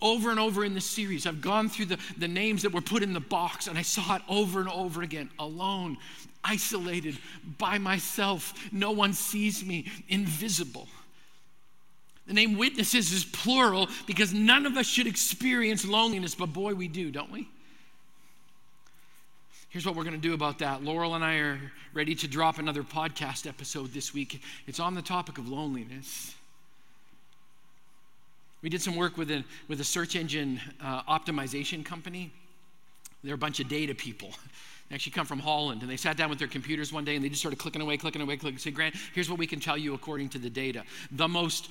Over 0.00 0.30
and 0.30 0.38
over 0.38 0.64
in 0.64 0.74
this 0.74 0.86
series, 0.86 1.26
I've 1.26 1.40
gone 1.40 1.68
through 1.68 1.86
the, 1.86 1.98
the 2.16 2.28
names 2.28 2.62
that 2.62 2.72
were 2.72 2.80
put 2.80 3.02
in 3.02 3.12
the 3.12 3.20
box 3.20 3.66
and 3.66 3.76
I 3.76 3.82
saw 3.82 4.14
it 4.16 4.22
over 4.28 4.60
and 4.60 4.68
over 4.68 5.02
again 5.02 5.28
alone, 5.40 5.96
isolated, 6.44 7.18
by 7.58 7.78
myself. 7.78 8.54
No 8.70 8.92
one 8.92 9.12
sees 9.12 9.64
me, 9.64 9.90
invisible. 10.08 10.86
The 12.28 12.34
name 12.34 12.56
witnesses 12.56 13.10
is 13.10 13.24
plural 13.24 13.88
because 14.06 14.32
none 14.32 14.64
of 14.64 14.76
us 14.76 14.86
should 14.86 15.08
experience 15.08 15.84
loneliness, 15.84 16.36
but 16.36 16.52
boy, 16.52 16.74
we 16.74 16.86
do, 16.86 17.10
don't 17.10 17.32
we? 17.32 17.48
Here's 19.70 19.84
what 19.84 19.94
we're 19.94 20.04
going 20.04 20.16
to 20.16 20.20
do 20.20 20.32
about 20.32 20.60
that. 20.60 20.82
Laurel 20.82 21.14
and 21.14 21.22
I 21.22 21.36
are 21.36 21.60
ready 21.92 22.14
to 22.14 22.26
drop 22.26 22.58
another 22.58 22.82
podcast 22.82 23.46
episode 23.46 23.92
this 23.92 24.14
week. 24.14 24.40
It's 24.66 24.80
on 24.80 24.94
the 24.94 25.02
topic 25.02 25.36
of 25.36 25.46
loneliness. 25.46 26.34
We 28.62 28.70
did 28.70 28.80
some 28.80 28.96
work 28.96 29.18
with 29.18 29.30
a, 29.30 29.44
with 29.68 29.78
a 29.82 29.84
search 29.84 30.16
engine 30.16 30.58
uh, 30.82 31.02
optimization 31.02 31.84
company. 31.84 32.32
They're 33.22 33.34
a 33.34 33.38
bunch 33.38 33.60
of 33.60 33.68
data 33.68 33.94
people. 33.94 34.30
They 34.88 34.94
actually 34.94 35.12
come 35.12 35.26
from 35.26 35.38
Holland, 35.38 35.82
and 35.82 35.90
they 35.90 35.98
sat 35.98 36.16
down 36.16 36.30
with 36.30 36.38
their 36.38 36.48
computers 36.48 36.90
one 36.90 37.04
day 37.04 37.14
and 37.14 37.22
they 37.22 37.28
just 37.28 37.42
started 37.42 37.58
clicking 37.58 37.82
away, 37.82 37.98
clicking 37.98 38.22
away, 38.22 38.38
clicking. 38.38 38.58
Say, 38.58 38.70
Grant, 38.70 38.94
here's 39.12 39.28
what 39.28 39.38
we 39.38 39.46
can 39.46 39.60
tell 39.60 39.76
you 39.76 39.92
according 39.92 40.30
to 40.30 40.38
the 40.38 40.48
data. 40.48 40.82
The 41.12 41.28
most 41.28 41.68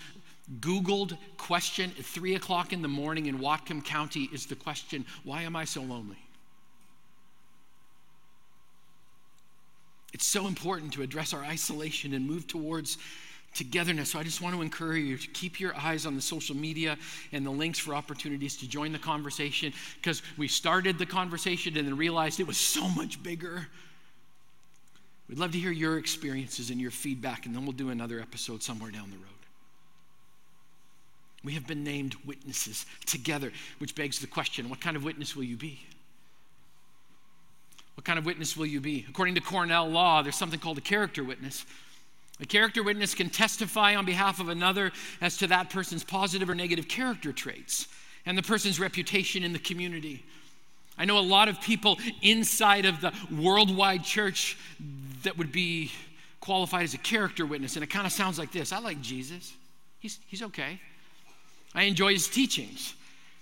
Googled 0.60 1.18
question 1.38 1.92
at 1.98 2.06
three 2.06 2.36
o'clock 2.36 2.74
in 2.74 2.84
the 2.84 2.88
morning 2.88 3.26
in 3.26 3.40
Whatcom 3.40 3.84
County 3.84 4.30
is 4.32 4.46
the 4.46 4.56
question, 4.56 5.04
Why 5.24 5.42
am 5.42 5.56
I 5.56 5.66
so 5.66 5.82
lonely? 5.82 6.27
It's 10.18 10.26
so 10.26 10.48
important 10.48 10.94
to 10.94 11.04
address 11.04 11.32
our 11.32 11.44
isolation 11.44 12.16
and 12.16 12.26
move 12.26 12.48
towards 12.48 12.98
togetherness. 13.54 14.10
So 14.14 14.20
I 14.20 14.24
just 14.24 14.42
want 14.42 14.56
to 14.56 14.64
encourage 14.64 15.04
you 15.04 15.16
to 15.16 15.28
keep 15.28 15.60
your 15.60 15.78
eyes 15.78 16.08
on 16.08 16.16
the 16.16 16.24
social 16.24 16.56
media 16.56 16.98
and 17.32 17.46
the 17.46 17.52
links 17.52 17.78
for 17.78 17.94
opportunities 17.94 18.58
to 18.58 18.68
join 18.68 18.92
the 18.92 18.98
conversation 18.98 19.74
because 20.02 20.24
we 20.36 20.48
started 20.48 20.98
the 20.98 21.06
conversation 21.06 21.78
and 21.78 21.88
then 21.88 21.98
realized 21.98 22.40
it 22.40 22.48
was 22.48 22.58
so 22.58 22.90
much 22.90 23.22
bigger. 23.22 23.68
We'd 25.30 25.38
love 25.38 25.52
to 25.52 25.60
hear 25.60 25.70
your 25.70 26.00
experiences 26.00 26.72
and 26.72 26.82
your 26.82 26.90
feedback, 26.90 27.46
and 27.46 27.54
then 27.54 27.62
we'll 27.64 27.74
do 27.74 27.92
another 27.92 28.20
episode 28.20 28.64
somewhere 28.64 28.90
down 28.90 29.12
the 29.12 29.18
road. 29.18 29.28
We 31.44 31.54
have 31.54 31.68
been 31.68 31.84
named 31.84 32.16
witnesses 32.26 32.88
together, 33.06 33.52
which 33.78 33.94
begs 33.94 34.18
the 34.18 34.26
question 34.26 34.68
what 34.68 34.82
kind 34.82 34.98
of 34.98 35.04
witness 35.04 35.36
will 35.36 35.44
you 35.44 35.58
be? 35.58 35.80
Kind 38.08 38.18
of 38.18 38.26
witness 38.26 38.56
will 38.56 38.66
you 38.66 38.80
be? 38.80 39.06
According 39.10 39.36
to 39.36 39.42
Cornell 39.42 39.86
law, 39.86 40.22
there's 40.22 40.38
something 40.38 40.62
called 40.62 40.78
a 40.78 40.82
character 40.82 41.26
witness. 41.26 41.66
A 42.40 42.46
character 42.46 42.82
witness 42.82 43.14
can 43.14 43.30
testify 43.30 43.98
on 43.98 44.06
behalf 44.06 44.40
of 44.40 44.48
another 44.48 44.94
as 45.20 45.36
to 45.40 45.48
that 45.48 45.70
person's 45.70 46.06
positive 46.06 46.50
or 46.50 46.56
negative 46.56 46.88
character 46.88 47.34
traits 47.34 47.90
and 48.26 48.38
the 48.38 48.42
person's 48.42 48.80
reputation 48.80 49.44
in 49.44 49.52
the 49.52 49.60
community. 49.60 50.24
I 50.98 51.04
know 51.04 51.20
a 51.20 51.20
lot 51.20 51.50
of 51.50 51.60
people 51.60 51.98
inside 52.22 52.86
of 52.86 53.02
the 53.02 53.12
worldwide 53.30 54.06
church 54.06 54.58
that 55.24 55.38
would 55.38 55.52
be 55.52 55.92
qualified 56.40 56.86
as 56.86 56.94
a 56.94 57.00
character 57.00 57.46
witness, 57.46 57.76
and 57.76 57.84
it 57.84 57.88
kind 57.88 58.08
of 58.08 58.14
sounds 58.14 58.40
like 58.40 58.54
this 58.54 58.72
I 58.72 58.80
like 58.80 59.02
Jesus, 59.02 59.52
he's, 60.00 60.18
he's 60.28 60.44
okay. 60.44 60.80
I 61.76 61.84
enjoy 61.84 62.14
his 62.14 62.30
teachings. 62.30 62.94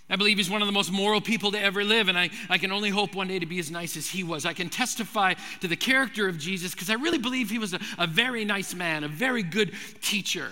I 0.09 0.17
believe 0.17 0.37
he's 0.37 0.51
one 0.51 0.61
of 0.61 0.67
the 0.67 0.71
most 0.71 0.91
moral 0.91 1.19
people 1.19 1.51
to 1.51 1.59
ever 1.59 1.83
live, 1.83 2.09
and 2.09 2.17
I, 2.17 2.29
I 2.47 2.59
can 2.59 2.71
only 2.71 2.89
hope 2.89 3.15
one 3.15 3.27
day 3.27 3.39
to 3.39 3.45
be 3.47 3.57
as 3.57 3.71
nice 3.71 3.97
as 3.97 4.07
he 4.07 4.23
was. 4.23 4.45
I 4.45 4.53
can 4.53 4.69
testify 4.69 5.33
to 5.61 5.67
the 5.67 5.75
character 5.75 6.27
of 6.27 6.37
Jesus 6.37 6.73
because 6.73 6.91
I 6.91 6.93
really 6.93 7.17
believe 7.17 7.49
he 7.49 7.57
was 7.57 7.73
a, 7.73 7.79
a 7.97 8.05
very 8.05 8.45
nice 8.45 8.75
man, 8.75 9.03
a 9.03 9.07
very 9.07 9.41
good 9.41 9.73
teacher, 10.01 10.51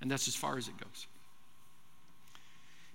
and 0.00 0.08
that's 0.08 0.28
as 0.28 0.36
far 0.36 0.56
as 0.56 0.68
it 0.68 0.74
goes. 0.78 1.06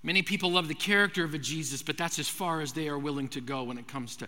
Many 0.01 0.21
people 0.21 0.51
love 0.51 0.69
the 0.69 0.74
character 0.74 1.25
of 1.25 1.33
a 1.33 1.38
Jesus, 1.38 1.83
but 1.83 1.98
that's 1.98 2.19
as 2.19 2.27
far 2.29 2.62
as 2.62 2.71
they 2.71 2.88
are 2.88 2.98
willing 2.98 3.27
to 3.29 3.41
go 3.41 3.63
when 3.63 3.77
it 3.77 3.88
comes 3.88 4.15
to 4.17 4.27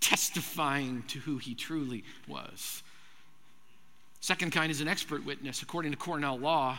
testifying 0.00 1.02
to 1.08 1.18
who 1.20 1.38
he 1.38 1.54
truly 1.54 2.04
was. 2.28 2.82
Second 4.20 4.52
kind 4.52 4.70
is 4.70 4.80
an 4.80 4.88
expert 4.88 5.24
witness. 5.24 5.62
According 5.62 5.90
to 5.92 5.96
Cornell 5.96 6.38
law, 6.38 6.78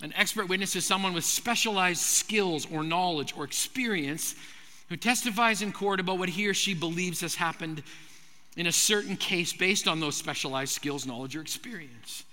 an 0.00 0.12
expert 0.16 0.48
witness 0.48 0.76
is 0.76 0.86
someone 0.86 1.12
with 1.12 1.24
specialized 1.24 2.00
skills 2.00 2.66
or 2.70 2.84
knowledge 2.84 3.34
or 3.36 3.44
experience 3.44 4.36
who 4.88 4.96
testifies 4.96 5.60
in 5.60 5.72
court 5.72 6.00
about 6.00 6.18
what 6.18 6.28
he 6.28 6.46
or 6.46 6.54
she 6.54 6.72
believes 6.72 7.20
has 7.20 7.34
happened 7.34 7.82
in 8.56 8.66
a 8.66 8.72
certain 8.72 9.16
case 9.16 9.52
based 9.52 9.86
on 9.86 10.00
those 10.00 10.16
specialized 10.16 10.72
skills, 10.72 11.06
knowledge, 11.06 11.36
or 11.36 11.40
experience. 11.40 12.24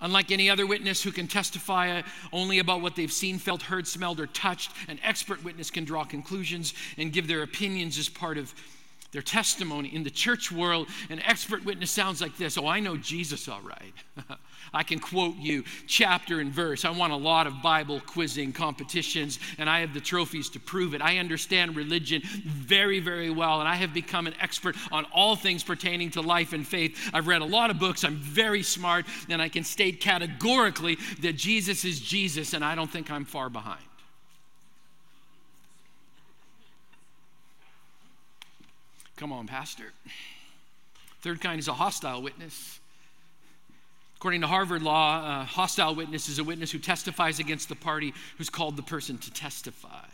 Unlike 0.00 0.32
any 0.32 0.50
other 0.50 0.66
witness 0.66 1.02
who 1.02 1.12
can 1.12 1.28
testify 1.28 2.02
only 2.32 2.58
about 2.58 2.82
what 2.82 2.96
they've 2.96 3.12
seen, 3.12 3.38
felt, 3.38 3.62
heard, 3.62 3.86
smelled, 3.86 4.18
or 4.18 4.26
touched, 4.26 4.72
an 4.88 4.98
expert 5.04 5.44
witness 5.44 5.70
can 5.70 5.84
draw 5.84 6.04
conclusions 6.04 6.74
and 6.98 7.12
give 7.12 7.28
their 7.28 7.44
opinions 7.44 7.96
as 7.98 8.08
part 8.08 8.36
of 8.36 8.52
Their 9.12 9.22
testimony 9.22 9.94
in 9.94 10.04
the 10.04 10.10
church 10.10 10.50
world, 10.50 10.88
an 11.10 11.20
expert 11.20 11.66
witness 11.66 11.90
sounds 11.90 12.22
like 12.22 12.38
this 12.38 12.56
Oh, 12.56 12.66
I 12.66 12.80
know 12.80 12.96
Jesus 12.96 13.46
all 13.46 13.60
right. 13.60 14.38
I 14.74 14.82
can 14.82 15.00
quote 15.00 15.36
you 15.36 15.64
chapter 15.86 16.40
and 16.40 16.50
verse. 16.50 16.86
I 16.86 16.90
won 16.90 17.10
a 17.10 17.16
lot 17.16 17.46
of 17.46 17.60
Bible 17.62 18.00
quizzing 18.00 18.54
competitions, 18.54 19.38
and 19.58 19.68
I 19.68 19.80
have 19.80 19.92
the 19.92 20.00
trophies 20.00 20.48
to 20.50 20.60
prove 20.60 20.94
it. 20.94 21.02
I 21.02 21.18
understand 21.18 21.76
religion 21.76 22.22
very, 22.24 23.00
very 23.00 23.28
well, 23.28 23.60
and 23.60 23.68
I 23.68 23.74
have 23.74 23.92
become 23.92 24.26
an 24.26 24.34
expert 24.40 24.76
on 24.90 25.04
all 25.12 25.36
things 25.36 25.62
pertaining 25.62 26.10
to 26.12 26.22
life 26.22 26.54
and 26.54 26.66
faith. 26.66 27.10
I've 27.12 27.26
read 27.26 27.42
a 27.42 27.46
lot 27.46 27.70
of 27.70 27.78
books. 27.78 28.04
I'm 28.04 28.16
very 28.16 28.62
smart, 28.62 29.04
and 29.28 29.42
I 29.42 29.50
can 29.50 29.62
state 29.62 30.00
categorically 30.00 30.96
that 31.20 31.36
Jesus 31.36 31.84
is 31.84 32.00
Jesus, 32.00 32.54
and 32.54 32.64
I 32.64 32.74
don't 32.74 32.90
think 32.90 33.10
I'm 33.10 33.26
far 33.26 33.50
behind. 33.50 33.82
Come 39.22 39.32
on, 39.32 39.46
Pastor. 39.46 39.92
Third 41.20 41.40
kind 41.40 41.60
is 41.60 41.68
a 41.68 41.72
hostile 41.72 42.22
witness. 42.22 42.80
According 44.16 44.40
to 44.40 44.48
Harvard 44.48 44.82
law, 44.82 45.42
a 45.42 45.44
hostile 45.44 45.94
witness 45.94 46.28
is 46.28 46.40
a 46.40 46.44
witness 46.44 46.72
who 46.72 46.80
testifies 46.80 47.38
against 47.38 47.68
the 47.68 47.76
party 47.76 48.14
who's 48.36 48.50
called 48.50 48.76
the 48.76 48.82
person 48.82 49.18
to 49.18 49.32
testify. 49.32 50.08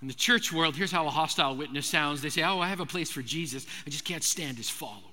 In 0.00 0.08
the 0.08 0.14
church 0.14 0.52
world, 0.52 0.74
here's 0.74 0.90
how 0.90 1.06
a 1.06 1.10
hostile 1.10 1.54
witness 1.54 1.86
sounds. 1.86 2.22
They 2.22 2.28
say, 2.28 2.42
Oh, 2.42 2.58
I 2.58 2.66
have 2.66 2.80
a 2.80 2.86
place 2.86 3.12
for 3.12 3.22
Jesus. 3.22 3.66
I 3.86 3.90
just 3.90 4.04
can't 4.04 4.24
stand 4.24 4.56
his 4.56 4.68
followers. 4.68 5.11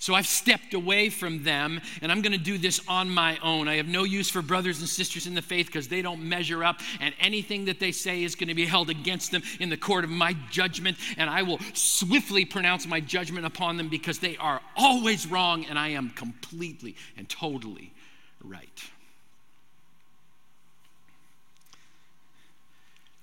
So 0.00 0.14
I've 0.14 0.26
stepped 0.26 0.72
away 0.72 1.10
from 1.10 1.44
them 1.44 1.78
and 2.00 2.10
I'm 2.10 2.22
going 2.22 2.32
to 2.32 2.38
do 2.38 2.56
this 2.56 2.80
on 2.88 3.10
my 3.10 3.38
own. 3.42 3.68
I 3.68 3.76
have 3.76 3.86
no 3.86 4.04
use 4.04 4.30
for 4.30 4.40
brothers 4.40 4.80
and 4.80 4.88
sisters 4.88 5.26
in 5.26 5.34
the 5.34 5.42
faith 5.42 5.66
because 5.66 5.88
they 5.88 6.00
don't 6.00 6.26
measure 6.26 6.64
up, 6.64 6.80
and 7.00 7.14
anything 7.20 7.66
that 7.66 7.78
they 7.80 7.92
say 7.92 8.24
is 8.24 8.34
going 8.34 8.48
to 8.48 8.54
be 8.54 8.64
held 8.64 8.88
against 8.88 9.30
them 9.30 9.42
in 9.60 9.68
the 9.68 9.76
court 9.76 10.04
of 10.04 10.10
my 10.10 10.34
judgment, 10.50 10.96
and 11.18 11.28
I 11.28 11.42
will 11.42 11.58
swiftly 11.74 12.46
pronounce 12.46 12.86
my 12.86 13.00
judgment 13.00 13.44
upon 13.44 13.76
them 13.76 13.90
because 13.90 14.18
they 14.18 14.38
are 14.38 14.62
always 14.74 15.26
wrong 15.26 15.66
and 15.66 15.78
I 15.78 15.88
am 15.88 16.08
completely 16.10 16.96
and 17.18 17.28
totally 17.28 17.92
right. 18.42 18.82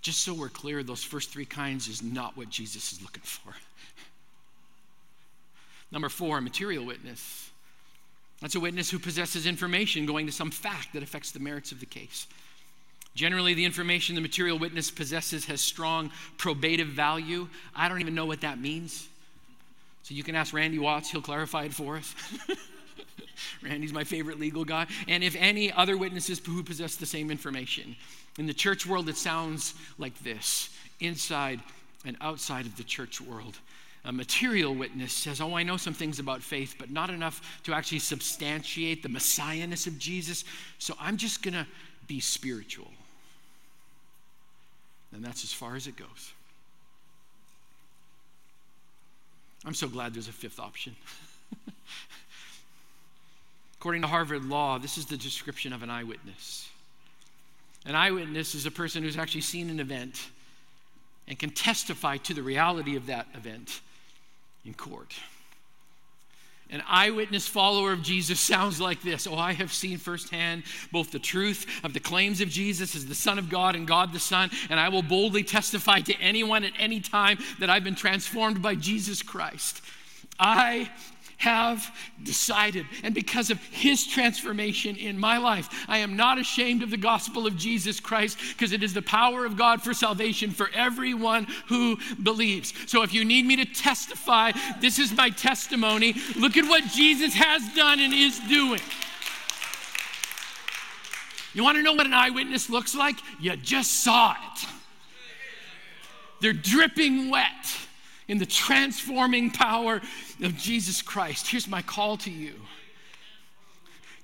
Just 0.01 0.21
so 0.21 0.35
we're 0.35 0.49
clear, 0.49 0.83
those 0.83 1.03
first 1.03 1.31
three 1.31 1.45
kinds 1.45 1.87
is 1.87 2.03
not 2.03 2.37
what 2.37 2.49
Jesus 2.49 2.93
is 2.93 3.01
looking 3.01 3.23
for. 3.23 3.55
Number 5.91 6.09
four, 6.09 6.39
a 6.39 6.41
material 6.41 6.85
witness. 6.85 7.49
That's 8.41 8.55
a 8.55 8.59
witness 8.59 8.89
who 8.89 8.99
possesses 8.99 9.45
information 9.45 10.05
going 10.05 10.25
to 10.27 10.31
some 10.31 10.51
fact 10.51 10.93
that 10.93 11.03
affects 11.03 11.31
the 11.31 11.39
merits 11.39 11.71
of 11.71 11.79
the 11.79 11.85
case. 11.85 12.27
Generally, 13.15 13.55
the 13.55 13.65
information 13.65 14.13
the 14.13 14.21
material 14.21 14.59
witness 14.59 14.91
possesses 14.91 15.45
has 15.45 15.59
strong 15.59 16.11
probative 16.37 16.89
value. 16.89 17.47
I 17.75 17.89
don't 17.89 17.99
even 17.99 18.13
know 18.13 18.27
what 18.27 18.41
that 18.41 18.59
means. 18.59 19.07
So 20.03 20.13
you 20.13 20.23
can 20.23 20.35
ask 20.35 20.53
Randy 20.53 20.77
Watts, 20.77 21.09
he'll 21.09 21.21
clarify 21.21 21.63
it 21.63 21.73
for 21.73 21.97
us. 21.97 22.13
Randy's 23.63 23.91
my 23.91 24.03
favorite 24.03 24.39
legal 24.39 24.63
guy. 24.65 24.85
And 25.07 25.23
if 25.23 25.35
any 25.35 25.71
other 25.71 25.97
witnesses 25.97 26.39
who 26.45 26.61
possess 26.61 26.95
the 26.95 27.05
same 27.05 27.31
information. 27.31 27.95
In 28.37 28.45
the 28.45 28.53
church 28.53 28.85
world, 28.85 29.09
it 29.09 29.17
sounds 29.17 29.73
like 29.97 30.17
this 30.19 30.69
inside 30.99 31.59
and 32.05 32.17
outside 32.21 32.65
of 32.65 32.77
the 32.77 32.83
church 32.83 33.19
world 33.19 33.57
a 34.07 34.11
material 34.11 34.73
witness 34.73 35.11
says, 35.11 35.41
Oh, 35.41 35.53
I 35.53 35.63
know 35.63 35.75
some 35.75 35.93
things 35.93 36.17
about 36.17 36.41
faith, 36.41 36.75
but 36.79 36.89
not 36.89 37.09
enough 37.09 37.59
to 37.63 37.73
actually 37.73 37.99
substantiate 37.99 39.03
the 39.03 39.09
messiahness 39.09 39.85
of 39.85 39.99
Jesus. 39.99 40.45
So 40.79 40.95
I'm 40.97 41.17
just 41.17 41.43
going 41.43 41.53
to 41.53 41.67
be 42.07 42.21
spiritual. 42.21 42.89
And 45.13 45.23
that's 45.23 45.43
as 45.43 45.51
far 45.51 45.75
as 45.75 45.87
it 45.87 45.97
goes. 45.97 46.31
I'm 49.65 49.73
so 49.73 49.89
glad 49.89 50.13
there's 50.13 50.29
a 50.29 50.33
fifth 50.33 50.59
option. 50.59 50.95
According 53.79 54.03
to 54.03 54.07
Harvard 54.07 54.45
law, 54.45 54.77
this 54.79 54.97
is 54.97 55.05
the 55.05 55.17
description 55.17 55.73
of 55.73 55.83
an 55.83 55.89
eyewitness. 55.89 56.69
An 57.85 57.93
eyewitness 57.93 58.55
is 58.55 58.65
a 58.65 58.71
person 58.71 59.03
who's 59.03 59.17
actually 59.17 59.41
seen 59.41 59.69
an 59.69 59.81
event 59.81 60.29
and 61.27 61.37
can 61.37 61.49
testify 61.49 62.15
to 62.17 62.33
the 62.33 62.41
reality 62.41 62.95
of 62.95 63.07
that 63.07 63.27
event 63.33 63.81
in 64.67 64.73
court. 64.73 65.15
An 66.69 66.83
eyewitness 66.85 67.47
follower 67.47 67.93
of 67.93 68.01
Jesus 68.01 68.41
sounds 68.41 68.81
like 68.81 69.01
this 69.01 69.25
Oh, 69.25 69.35
I 69.35 69.53
have 69.53 69.71
seen 69.71 69.97
firsthand 69.97 70.63
both 70.91 71.11
the 71.11 71.19
truth 71.19 71.65
of 71.85 71.93
the 71.93 72.01
claims 72.01 72.41
of 72.41 72.49
Jesus 72.49 72.93
as 72.93 73.05
the 73.05 73.15
Son 73.15 73.39
of 73.39 73.49
God 73.49 73.75
and 73.75 73.87
God 73.87 74.11
the 74.11 74.19
Son, 74.19 74.51
and 74.69 74.77
I 74.77 74.89
will 74.89 75.01
boldly 75.01 75.43
testify 75.43 76.01
to 76.01 76.15
anyone 76.19 76.65
at 76.65 76.73
any 76.77 76.99
time 76.99 77.39
that 77.59 77.69
I've 77.69 77.85
been 77.85 77.95
transformed 77.95 78.61
by 78.61 78.75
Jesus 78.75 79.23
Christ. 79.23 79.81
I 80.37 80.91
have 81.37 81.95
decided. 82.23 82.85
And 83.03 83.13
because 83.13 83.49
of 83.49 83.63
his 83.65 84.05
transformation 84.05 84.95
in 84.95 85.19
my 85.19 85.37
life, 85.37 85.69
I 85.87 85.99
am 85.99 86.15
not 86.15 86.39
ashamed 86.39 86.83
of 86.83 86.89
the 86.89 86.97
gospel 86.97 87.45
of 87.45 87.55
Jesus 87.55 87.99
Christ 87.99 88.37
because 88.49 88.71
it 88.71 88.83
is 88.83 88.93
the 88.93 89.01
power 89.01 89.45
of 89.45 89.55
God 89.55 89.81
for 89.81 89.93
salvation 89.93 90.51
for 90.51 90.69
everyone 90.73 91.47
who 91.67 91.97
believes. 92.23 92.73
So 92.87 93.03
if 93.03 93.13
you 93.13 93.23
need 93.23 93.45
me 93.45 93.55
to 93.57 93.65
testify, 93.65 94.51
this 94.81 94.97
is 94.99 95.15
my 95.15 95.29
testimony. 95.29 96.15
Look 96.35 96.57
at 96.57 96.65
what 96.65 96.85
Jesus 96.85 97.33
has 97.35 97.61
done 97.75 97.99
and 97.99 98.13
is 98.13 98.39
doing. 98.49 98.81
You 101.53 101.63
want 101.63 101.77
to 101.77 101.83
know 101.83 101.93
what 101.93 102.05
an 102.05 102.13
eyewitness 102.13 102.69
looks 102.69 102.93
like? 102.93 103.15
You 103.39 103.55
just 103.55 104.03
saw 104.03 104.31
it. 104.31 104.67
They're 106.39 106.53
dripping 106.53 107.29
wet 107.29 107.86
in 108.27 108.37
the 108.37 108.45
transforming 108.45 109.51
power 109.51 110.01
of 110.41 110.57
Jesus 110.57 111.01
Christ. 111.01 111.47
Here's 111.47 111.67
my 111.67 111.81
call 111.81 112.17
to 112.17 112.31
you. 112.31 112.53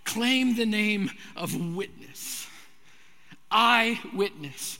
Claim 0.03 0.55
the 0.55 0.65
name 0.65 1.09
of 1.35 1.55
witness, 1.75 2.47
eyewitness 3.49 4.79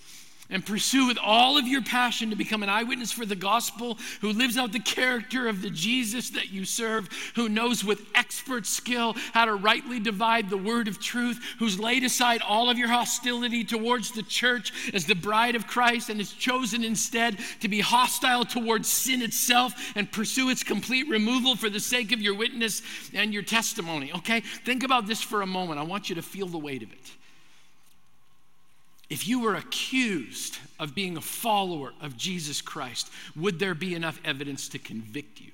and 0.50 0.66
pursue 0.66 1.08
with 1.08 1.18
all 1.18 1.58
of 1.58 1.68
your 1.68 1.82
passion 1.82 2.30
to 2.30 2.36
become 2.36 2.64
an 2.64 2.70
eyewitness 2.70 3.12
for 3.12 3.26
the 3.26 3.36
gospel 3.36 3.98
who 4.22 4.32
lives 4.32 4.58
out 4.58 4.72
the 4.72 4.80
character 4.80 5.48
of 5.48 5.62
the 5.62 5.70
Jesus 5.70 6.32
that 6.32 6.52
you 6.52 6.66
serve, 6.66 7.10
who 7.36 7.48
knows 7.48 7.84
with 7.84 8.06
expert 8.14 8.66
skill 8.66 9.14
how 9.34 9.46
to 9.46 9.56
rightly 9.56 10.00
divide 10.00 10.50
the 10.50 10.58
word 10.58 10.88
of 10.88 11.00
truth, 11.00 11.40
who's 11.60 11.80
laid 11.80 12.04
aside 12.04 12.42
all 12.42 12.70
of 12.70 12.78
your 12.78 12.90
hostility 12.90 13.64
towards 13.64 14.12
the 14.12 14.24
church 14.24 14.74
as 14.94 15.06
the 15.06 15.16
bride 15.16 15.56
of 15.56 15.66
Christ 15.66 16.10
and 16.10 16.20
has 16.20 16.32
chosen 16.32 16.84
instead 16.84 17.38
to 17.62 17.70
be 17.70 17.80
hostile 17.80 18.44
towards 18.44 18.90
sin 18.90 19.22
itself 19.22 19.74
and 19.96 20.12
pursue 20.12 20.50
its 20.50 20.64
complete 20.64 21.08
removal 21.08 21.56
for 21.56 21.70
the 21.70 21.80
sake 21.80 22.12
of 22.12 22.22
your 22.22 22.36
witness 22.36 22.82
and 23.14 23.34
your 23.34 23.44
testimony. 23.44 24.12
Okay? 24.14 24.42
Think 24.42 24.84
about 24.84 25.08
this 25.08 25.22
for 25.22 25.42
a 25.42 25.48
moment. 25.48 25.80
I 25.80 25.84
want 25.84 26.10
you 26.10 26.16
to 26.16 26.22
feel 26.22 26.48
the 26.48 26.58
weight 26.58 26.84
of 26.84 26.92
it 26.92 27.12
if 29.14 29.28
you 29.28 29.42
were 29.42 29.54
accused 29.54 30.58
of 30.80 30.96
being 30.96 31.18
a 31.18 31.22
follower 31.22 31.94
of 32.02 32.18
Jesus 32.18 32.64
Christ, 32.64 33.12
would 33.36 33.60
there 33.60 33.76
be 33.76 33.94
enough 33.94 34.20
evidence 34.26 34.68
to 34.70 34.80
convict 34.80 35.40
you? 35.40 35.52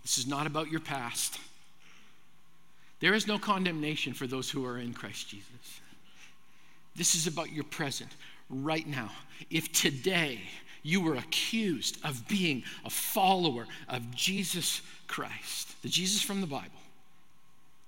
This 0.00 0.16
is 0.16 0.26
not 0.26 0.46
about 0.46 0.70
your 0.70 0.80
past. 0.80 1.38
There 3.00 3.12
is 3.12 3.26
no 3.26 3.38
condemnation 3.38 4.14
for 4.14 4.26
those 4.26 4.48
who 4.48 4.64
are 4.64 4.78
in 4.78 4.94
Christ 4.94 5.28
Jesus. 5.28 5.80
This 6.94 7.14
is 7.14 7.26
about 7.26 7.52
your 7.52 7.64
present, 7.64 8.12
right 8.48 8.86
now. 8.86 9.12
If 9.50 9.70
today 9.70 10.40
you 10.82 11.02
were 11.02 11.16
accused 11.16 11.98
of 12.02 12.26
being 12.26 12.64
a 12.86 12.90
follower 12.90 13.66
of 13.90 14.14
Jesus 14.14 14.80
Christ, 15.08 15.82
the 15.82 15.90
Jesus 15.90 16.22
from 16.22 16.40
the 16.40 16.46
Bible, 16.46 16.75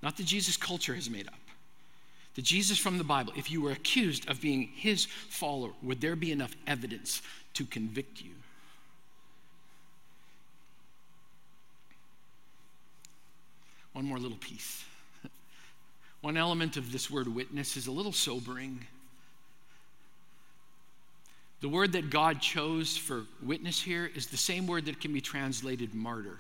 not 0.03 0.17
the 0.17 0.23
Jesus 0.23 0.57
culture 0.57 0.95
has 0.95 1.11
made 1.11 1.27
up. 1.27 1.35
The 2.35 2.43
Jesus 2.43 2.79
from 2.79 2.99
the 2.99 3.05
Bible, 3.05 3.33
if 3.37 3.51
you 3.51 3.61
were 3.61 3.73
accused 3.73 4.29
of 4.31 4.41
being 4.41 4.69
his 4.75 5.07
follower, 5.07 5.73
would 5.83 6.01
there 6.01 6.15
be 6.15 6.31
enough 6.31 6.55
evidence 6.69 7.21
to 7.55 7.65
convict 7.65 8.21
you? 8.23 8.31
One 13.93 14.05
more 14.05 14.19
little 14.19 14.39
piece. 14.39 14.85
One 16.21 16.37
element 16.37 16.77
of 16.77 16.93
this 16.93 17.11
word 17.11 17.27
witness 17.27 17.77
is 17.77 17.89
a 17.89 17.91
little 17.91 18.13
sobering. 18.13 18.87
The 21.61 21.69
word 21.69 21.93
that 21.95 22.09
God 22.09 22.41
chose 22.41 22.97
for 22.97 23.25
witness 23.43 23.83
here 23.83 24.09
is 24.15 24.29
the 24.29 24.37
same 24.37 24.69
word 24.69 24.87
that 24.87 25.01
can 25.01 25.13
be 25.13 25.21
translated 25.21 25.93
martyr. 25.93 26.39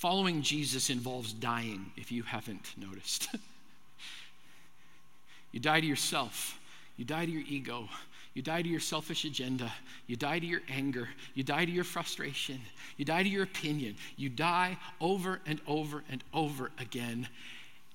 Following 0.00 0.40
Jesus 0.40 0.88
involves 0.88 1.34
dying, 1.34 1.92
if 1.94 2.10
you 2.10 2.22
haven't 2.22 2.72
noticed. 2.78 3.28
you 5.52 5.60
die 5.60 5.78
to 5.78 5.86
yourself, 5.86 6.58
you 6.96 7.04
die 7.04 7.26
to 7.26 7.30
your 7.30 7.42
ego, 7.46 7.86
you 8.32 8.40
die 8.40 8.62
to 8.62 8.68
your 8.70 8.80
selfish 8.80 9.26
agenda, 9.26 9.70
you 10.06 10.16
die 10.16 10.38
to 10.38 10.46
your 10.46 10.62
anger, 10.70 11.10
you 11.34 11.42
die 11.42 11.66
to 11.66 11.70
your 11.70 11.84
frustration, 11.84 12.58
you 12.96 13.04
die 13.04 13.22
to 13.22 13.28
your 13.28 13.42
opinion, 13.42 13.94
you 14.16 14.30
die 14.30 14.78
over 15.02 15.38
and 15.44 15.60
over 15.66 16.02
and 16.10 16.24
over 16.32 16.70
again. 16.78 17.28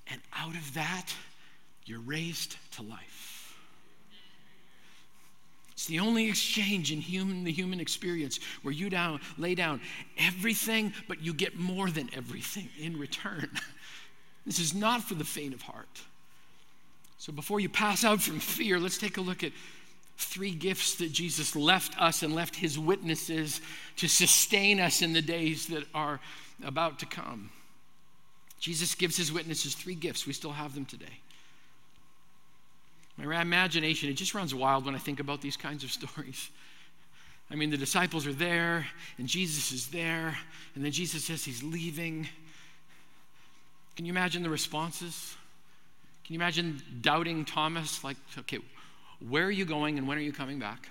And 0.06 0.22
out 0.38 0.54
of 0.54 0.76
that 0.76 1.12
you're 1.86 2.02
raised 2.02 2.56
to 2.74 2.84
life. 2.84 3.35
It's 5.76 5.88
the 5.88 6.00
only 6.00 6.30
exchange 6.30 6.94
in 6.94 7.02
human, 7.02 7.44
the 7.44 7.52
human 7.52 7.82
experience 7.82 8.40
where 8.64 8.74
you 8.74 8.90
down, 8.90 9.20
lay 9.38 9.56
down 9.56 9.82
everything, 10.18 10.94
but 11.10 11.22
you 11.22 11.34
get 11.34 11.60
more 11.60 11.90
than 11.90 12.10
everything 12.14 12.70
in 12.80 12.98
return. 12.98 13.50
This 14.46 14.60
is 14.60 14.76
not 14.76 15.02
for 15.02 15.16
the 15.16 15.24
faint 15.24 15.56
of 15.56 15.64
heart. 15.64 16.04
So 17.18 17.34
before 17.34 17.60
you 17.60 17.68
pass 17.68 18.04
out 18.04 18.22
from 18.22 18.40
fear, 18.40 18.80
let's 18.80 19.00
take 19.00 19.18
a 19.18 19.22
look 19.22 19.44
at 19.44 19.52
three 20.18 20.52
gifts 20.52 20.96
that 20.98 21.12
Jesus 21.12 21.56
left 21.56 22.00
us 22.00 22.22
and 22.22 22.36
left 22.36 22.56
his 22.56 22.78
witnesses 22.78 23.60
to 23.96 24.08
sustain 24.08 24.80
us 24.80 25.02
in 25.02 25.14
the 25.14 25.22
days 25.24 25.66
that 25.70 25.86
are 25.96 26.20
about 26.64 27.00
to 27.00 27.08
come. 27.08 27.50
Jesus 28.60 28.94
gives 28.94 29.18
his 29.18 29.34
witnesses 29.34 29.74
three 29.74 29.96
gifts. 29.96 30.28
We 30.28 30.34
still 30.34 30.52
have 30.52 30.76
them 30.76 30.86
today. 30.86 31.22
My 33.18 33.42
imagination, 33.42 34.10
it 34.10 34.14
just 34.14 34.34
runs 34.34 34.54
wild 34.54 34.86
when 34.86 34.96
I 34.96 34.98
think 34.98 35.20
about 35.20 35.42
these 35.42 35.58
kinds 35.58 35.84
of 35.84 35.92
stories. 36.00 36.50
I 37.50 37.56
mean, 37.56 37.70
the 37.70 37.78
disciples 37.78 38.26
are 38.26 38.34
there, 38.34 38.88
and 39.18 39.28
Jesus 39.28 39.72
is 39.72 39.88
there, 39.88 40.38
and 40.74 40.84
then 40.84 40.92
Jesus 40.92 41.26
says 41.26 41.46
he's 41.46 41.64
leaving. 41.64 42.28
Can 43.96 44.06
you 44.06 44.12
imagine 44.12 44.44
the 44.44 44.50
responses? 44.50 45.36
Can 46.26 46.34
you 46.34 46.40
imagine 46.40 46.82
doubting 47.02 47.46
Thomas? 47.46 48.04
Like, 48.04 48.18
okay, 48.40 48.58
where 49.30 49.46
are 49.46 49.52
you 49.52 49.64
going 49.64 49.98
and 49.98 50.08
when 50.08 50.18
are 50.18 50.22
you 50.22 50.34
coming 50.34 50.60
back? 50.60 50.90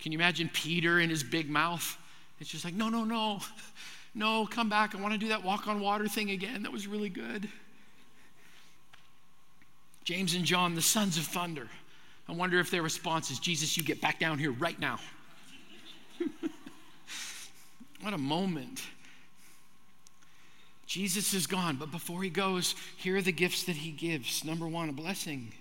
Can 0.00 0.12
you 0.12 0.18
imagine 0.18 0.50
Peter 0.52 1.00
in 1.00 1.08
his 1.08 1.22
big 1.22 1.48
mouth? 1.48 1.96
It's 2.40 2.50
just 2.50 2.64
like, 2.64 2.74
no, 2.74 2.88
no, 2.88 3.04
no, 3.04 3.40
no, 4.14 4.46
come 4.46 4.68
back. 4.68 4.94
I 4.94 5.00
want 5.00 5.14
to 5.14 5.18
do 5.18 5.28
that 5.28 5.44
walk 5.44 5.68
on 5.68 5.80
water 5.80 6.08
thing 6.08 6.30
again. 6.30 6.64
That 6.64 6.72
was 6.72 6.86
really 6.86 7.08
good. 7.08 7.48
James 10.06 10.34
and 10.34 10.44
John, 10.44 10.76
the 10.76 10.82
sons 10.82 11.18
of 11.18 11.24
thunder. 11.24 11.68
I 12.28 12.32
wonder 12.32 12.60
if 12.60 12.70
their 12.70 12.82
response 12.82 13.32
is, 13.32 13.40
Jesus, 13.40 13.76
you 13.76 13.82
get 13.82 14.00
back 14.00 14.20
down 14.20 14.38
here 14.38 14.52
right 14.52 14.78
now. 14.78 15.00
what 18.00 18.14
a 18.14 18.18
moment. 18.18 18.84
Jesus 20.86 21.34
is 21.34 21.48
gone, 21.48 21.74
but 21.74 21.90
before 21.90 22.22
he 22.22 22.30
goes, 22.30 22.76
here 22.96 23.16
are 23.16 23.22
the 23.22 23.32
gifts 23.32 23.64
that 23.64 23.74
he 23.74 23.90
gives. 23.90 24.44
Number 24.44 24.68
one, 24.68 24.88
a 24.88 24.92
blessing. 24.92 25.52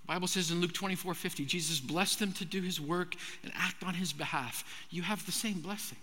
The 0.00 0.06
Bible 0.06 0.26
says 0.26 0.50
in 0.50 0.62
Luke 0.62 0.72
24 0.72 1.12
50, 1.12 1.44
Jesus 1.44 1.80
blessed 1.80 2.20
them 2.20 2.32
to 2.32 2.46
do 2.46 2.62
his 2.62 2.80
work 2.80 3.16
and 3.42 3.52
act 3.54 3.84
on 3.84 3.92
his 3.92 4.14
behalf. 4.14 4.64
You 4.88 5.02
have 5.02 5.26
the 5.26 5.32
same 5.32 5.60
blessing. 5.60 5.98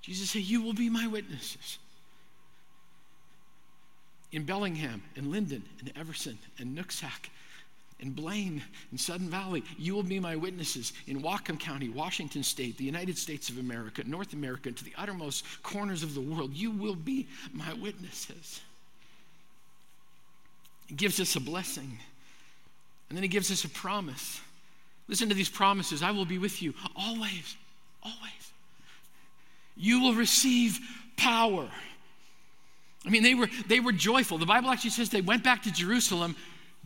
Jesus 0.00 0.30
said, 0.30 0.42
You 0.42 0.60
will 0.60 0.74
be 0.74 0.90
my 0.90 1.06
witnesses. 1.06 1.78
In 4.32 4.44
Bellingham, 4.44 5.02
in 5.14 5.26
Lynden, 5.26 5.62
in 5.80 5.92
Everson, 5.96 6.38
in 6.58 6.74
Nooksack, 6.74 7.28
in 8.00 8.10
Blaine, 8.10 8.62
in 8.90 8.98
Sudden 8.98 9.28
Valley. 9.28 9.62
You 9.78 9.94
will 9.94 10.02
be 10.02 10.18
my 10.18 10.36
witnesses 10.36 10.92
in 11.06 11.22
Whatcom 11.22 11.58
County, 11.58 11.88
Washington 11.88 12.42
State, 12.42 12.76
the 12.76 12.84
United 12.84 13.16
States 13.16 13.48
of 13.48 13.58
America, 13.58 14.02
North 14.04 14.32
America, 14.32 14.72
to 14.72 14.84
the 14.84 14.92
uttermost 14.98 15.44
corners 15.62 16.02
of 16.02 16.14
the 16.14 16.20
world. 16.20 16.52
You 16.54 16.70
will 16.70 16.96
be 16.96 17.28
my 17.52 17.72
witnesses. 17.74 18.60
He 20.88 20.96
gives 20.96 21.20
us 21.20 21.36
a 21.36 21.40
blessing, 21.40 21.98
and 23.08 23.16
then 23.16 23.22
he 23.22 23.28
gives 23.28 23.50
us 23.50 23.64
a 23.64 23.68
promise. 23.68 24.40
Listen 25.08 25.28
to 25.28 25.34
these 25.34 25.48
promises 25.48 26.02
I 26.02 26.10
will 26.10 26.24
be 26.24 26.38
with 26.38 26.60
you 26.60 26.74
always, 26.96 27.56
always. 28.02 28.52
You 29.76 30.00
will 30.00 30.14
receive 30.14 30.78
power. 31.16 31.68
I 33.04 33.10
mean, 33.10 33.22
they 33.22 33.34
were, 33.34 33.48
they 33.66 33.80
were 33.80 33.92
joyful. 33.92 34.38
The 34.38 34.46
Bible 34.46 34.70
actually 34.70 34.90
says 34.90 35.10
they 35.10 35.20
went 35.20 35.42
back 35.42 35.62
to 35.64 35.72
Jerusalem 35.72 36.36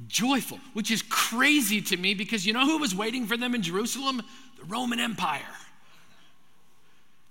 joyful, 0.09 0.59
which 0.73 0.91
is 0.91 1.03
crazy 1.03 1.81
to 1.83 1.97
me 1.97 2.15
because 2.15 2.47
you 2.47 2.53
know 2.53 2.65
who 2.65 2.79
was 2.79 2.95
waiting 2.95 3.27
for 3.27 3.37
them 3.37 3.55
in 3.55 3.63
Jerusalem? 3.63 4.23
The 4.59 4.65
Roman 4.65 5.01
Empire. 5.01 5.43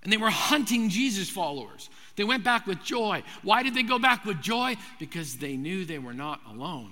And 0.03 0.13
they 0.13 0.17
were 0.17 0.29
hunting 0.29 0.89
Jesus 0.89 1.29
followers. 1.29 1.89
They 2.15 2.23
went 2.23 2.43
back 2.43 2.67
with 2.67 2.83
joy. 2.83 3.23
Why 3.41 3.63
did 3.63 3.73
they 3.73 3.83
go 3.83 3.97
back 3.97 4.23
with 4.23 4.41
joy? 4.41 4.75
Because 4.99 5.37
they 5.37 5.57
knew 5.57 5.83
they 5.83 5.99
were 5.99 6.13
not 6.13 6.41
alone. 6.47 6.91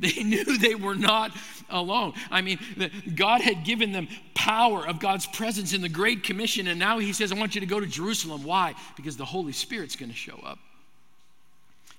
They 0.00 0.12
knew 0.24 0.58
they 0.58 0.74
were 0.74 0.96
not 0.96 1.30
alone. 1.70 2.14
I 2.30 2.42
mean, 2.42 2.58
God 3.14 3.40
had 3.40 3.64
given 3.64 3.92
them 3.92 4.08
power 4.44 4.86
of 4.86 5.00
God's 5.00 5.26
presence 5.26 5.72
in 5.72 5.80
the 5.80 5.88
Great 5.88 6.22
Commission, 6.22 6.66
and 6.66 6.78
now 6.78 6.98
He 6.98 7.14
says, 7.14 7.32
I 7.32 7.34
want 7.34 7.54
you 7.54 7.62
to 7.62 7.66
go 7.66 7.80
to 7.80 7.86
Jerusalem. 7.86 8.44
Why? 8.44 8.74
Because 8.94 9.16
the 9.16 9.24
Holy 9.24 9.52
Spirit's 9.52 9.96
going 9.96 10.10
to 10.10 10.16
show 10.16 10.38
up. 10.44 10.58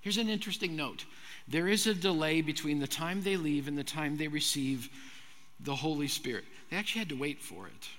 Here's 0.01 0.17
an 0.17 0.29
interesting 0.29 0.75
note 0.75 1.05
there 1.47 1.67
is 1.67 1.87
a 1.87 1.95
delay 1.95 2.41
between 2.41 2.79
the 2.79 2.87
time 2.87 3.23
they 3.23 3.35
leave 3.35 3.67
and 3.67 3.75
the 3.75 3.83
time 3.83 4.17
they 4.17 4.27
receive 4.27 4.89
the 5.59 5.75
Holy 5.75 6.07
Spirit. 6.07 6.43
They 6.69 6.77
actually 6.77 6.99
had 6.99 7.09
to 7.09 7.15
wait 7.15 7.41
for 7.41 7.65
it. 7.65 7.89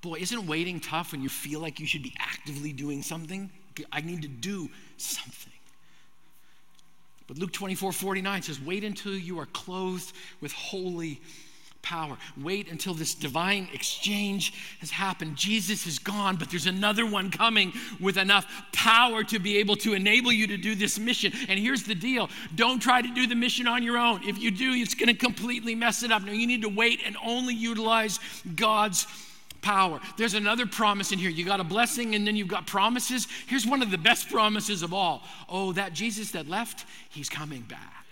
Boy, 0.00 0.18
isn't 0.20 0.46
waiting 0.46 0.78
tough 0.78 1.10
when 1.10 1.22
you 1.22 1.28
feel 1.28 1.58
like 1.58 1.80
you 1.80 1.86
should 1.86 2.04
be 2.04 2.14
actively 2.20 2.72
doing 2.72 3.02
something? 3.02 3.50
I 3.90 4.00
need 4.00 4.22
to 4.22 4.28
do 4.28 4.68
something. 4.96 5.52
But 7.26 7.38
Luke 7.38 7.52
24 7.52 7.90
49 7.90 8.42
says, 8.42 8.60
Wait 8.60 8.84
until 8.84 9.16
you 9.16 9.40
are 9.40 9.46
clothed 9.46 10.12
with 10.40 10.52
holy 10.52 11.20
power. 11.86 12.18
Wait 12.36 12.68
until 12.68 12.94
this 12.94 13.14
divine 13.14 13.68
exchange 13.72 14.52
has 14.80 14.90
happened. 14.90 15.36
Jesus 15.36 15.86
is 15.86 16.00
gone, 16.00 16.34
but 16.34 16.50
there's 16.50 16.66
another 16.66 17.06
one 17.06 17.30
coming 17.30 17.72
with 18.00 18.16
enough 18.16 18.44
power 18.72 19.22
to 19.22 19.38
be 19.38 19.58
able 19.58 19.76
to 19.76 19.94
enable 19.94 20.32
you 20.32 20.48
to 20.48 20.56
do 20.56 20.74
this 20.74 20.98
mission. 20.98 21.32
And 21.48 21.60
here's 21.60 21.84
the 21.84 21.94
deal 21.94 22.28
don't 22.56 22.80
try 22.80 23.02
to 23.02 23.14
do 23.14 23.28
the 23.28 23.36
mission 23.36 23.68
on 23.68 23.84
your 23.84 23.98
own. 23.98 24.20
If 24.24 24.36
you 24.38 24.50
do, 24.50 24.72
it's 24.72 24.94
going 24.94 25.08
to 25.08 25.14
completely 25.14 25.76
mess 25.76 26.02
it 26.02 26.10
up. 26.10 26.24
No, 26.24 26.32
you 26.32 26.48
need 26.48 26.62
to 26.62 26.68
wait 26.68 27.00
and 27.06 27.16
only 27.24 27.54
utilize 27.54 28.18
God's 28.56 29.06
power. 29.62 30.00
There's 30.16 30.34
another 30.34 30.66
promise 30.66 31.12
in 31.12 31.20
here. 31.20 31.30
You 31.30 31.44
got 31.44 31.60
a 31.60 31.64
blessing 31.64 32.16
and 32.16 32.26
then 32.26 32.34
you've 32.34 32.48
got 32.48 32.66
promises. 32.66 33.28
Here's 33.46 33.66
one 33.66 33.80
of 33.80 33.92
the 33.92 33.98
best 33.98 34.28
promises 34.28 34.82
of 34.82 34.92
all. 34.92 35.22
Oh, 35.48 35.72
that 35.74 35.92
Jesus 35.92 36.32
that 36.32 36.48
left, 36.48 36.84
he's 37.10 37.28
coming 37.28 37.62
back. 37.62 38.06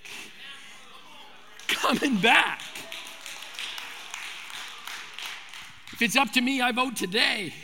Coming 1.66 2.18
back. 2.18 2.60
If 5.94 6.02
it's 6.02 6.16
up 6.16 6.33
to 6.33 6.40
me, 6.40 6.61
I 6.61 6.72
vote 6.72 6.96
today. 6.96 7.54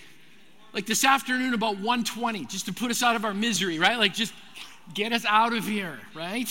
Like 0.72 0.86
this 0.86 1.04
afternoon 1.04 1.52
about 1.52 1.78
120, 1.78 2.44
just 2.44 2.66
to 2.66 2.72
put 2.72 2.92
us 2.92 3.02
out 3.02 3.16
of 3.16 3.24
our 3.24 3.34
misery, 3.34 3.80
right? 3.80 3.98
Like 3.98 4.14
just 4.14 4.32
get 4.94 5.12
us 5.12 5.24
out 5.24 5.52
of 5.52 5.66
here, 5.66 5.98
right? 6.14 6.48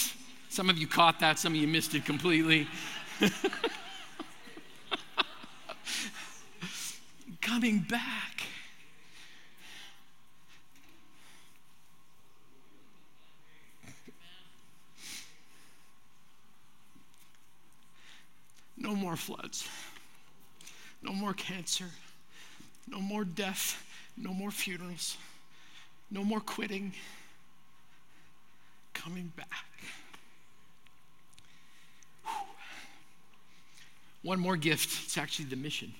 Some 0.49 0.69
of 0.69 0.77
you 0.77 0.87
caught 0.87 1.21
that, 1.21 1.39
some 1.39 1.53
of 1.53 1.57
you 1.57 1.69
missed 1.69 1.95
it 1.95 2.03
completely. 2.03 2.67
Coming 7.39 7.79
back. 7.79 8.43
No 18.75 18.93
more 18.93 19.15
floods. 19.15 19.65
No 21.01 21.13
more 21.13 21.33
cancer. 21.33 21.85
No 22.87 22.99
more 22.99 23.23
death. 23.23 23.83
No 24.17 24.33
more 24.33 24.51
funerals. 24.51 25.17
No 26.11 26.23
more 26.23 26.39
quitting. 26.39 26.93
Coming 28.93 29.31
back. 29.35 29.47
One 34.21 34.39
more 34.39 34.57
gift. 34.57 35.05
It's 35.05 35.17
actually 35.17 35.45
the 35.45 35.55
mission. 35.55 35.93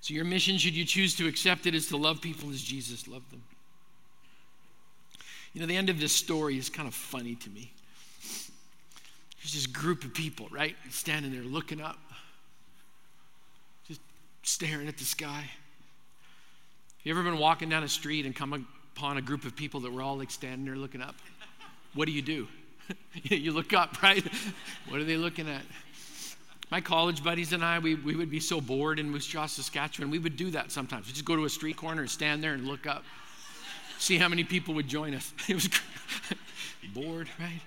So, 0.00 0.14
your 0.14 0.24
mission, 0.24 0.56
should 0.56 0.74
you 0.74 0.84
choose 0.84 1.14
to 1.16 1.26
accept 1.26 1.66
it, 1.66 1.74
is 1.74 1.88
to 1.88 1.96
love 1.96 2.22
people 2.22 2.50
as 2.50 2.62
Jesus 2.62 3.06
loved 3.08 3.30
them. 3.30 3.42
You 5.52 5.60
know, 5.60 5.66
the 5.66 5.76
end 5.76 5.90
of 5.90 6.00
this 6.00 6.12
story 6.12 6.56
is 6.56 6.70
kind 6.70 6.88
of 6.88 6.94
funny 6.94 7.34
to 7.34 7.50
me. 7.50 7.72
There's 9.38 9.52
this 9.52 9.66
group 9.66 10.04
of 10.04 10.14
people, 10.14 10.48
right, 10.50 10.76
standing 10.88 11.32
there 11.32 11.42
looking 11.42 11.80
up 11.80 11.98
staring 14.48 14.88
at 14.88 14.96
the 14.96 15.04
sky. 15.04 15.44
You 17.02 17.12
ever 17.12 17.22
been 17.22 17.38
walking 17.38 17.68
down 17.68 17.82
a 17.82 17.88
street 17.88 18.24
and 18.24 18.34
come 18.34 18.66
upon 18.96 19.18
a 19.18 19.22
group 19.22 19.44
of 19.44 19.54
people 19.54 19.80
that 19.80 19.92
were 19.92 20.02
all 20.02 20.16
like 20.16 20.30
standing 20.30 20.64
there 20.64 20.76
looking 20.76 21.02
up? 21.02 21.14
What 21.94 22.06
do 22.06 22.12
you 22.12 22.22
do? 22.22 22.48
you 23.22 23.52
look 23.52 23.72
up, 23.74 24.02
right? 24.02 24.24
what 24.88 25.00
are 25.00 25.04
they 25.04 25.16
looking 25.16 25.48
at? 25.48 25.62
My 26.70 26.80
college 26.80 27.22
buddies 27.22 27.52
and 27.52 27.64
I, 27.64 27.78
we, 27.78 27.94
we 27.94 28.16
would 28.16 28.30
be 28.30 28.40
so 28.40 28.60
bored 28.60 28.98
in 28.98 29.10
Moose 29.10 29.26
Jaw, 29.26 29.46
Saskatchewan. 29.46 30.10
We 30.10 30.18
would 30.18 30.36
do 30.36 30.50
that 30.50 30.70
sometimes. 30.70 31.06
We'd 31.06 31.14
just 31.14 31.24
go 31.24 31.36
to 31.36 31.44
a 31.44 31.50
street 31.50 31.76
corner 31.76 32.02
and 32.02 32.10
stand 32.10 32.42
there 32.42 32.54
and 32.54 32.66
look 32.66 32.86
up, 32.86 33.04
see 33.98 34.18
how 34.18 34.28
many 34.28 34.44
people 34.44 34.74
would 34.74 34.88
join 34.88 35.14
us. 35.14 35.32
It 35.48 35.54
was 35.54 35.68
bored, 36.94 37.28
right? 37.38 37.60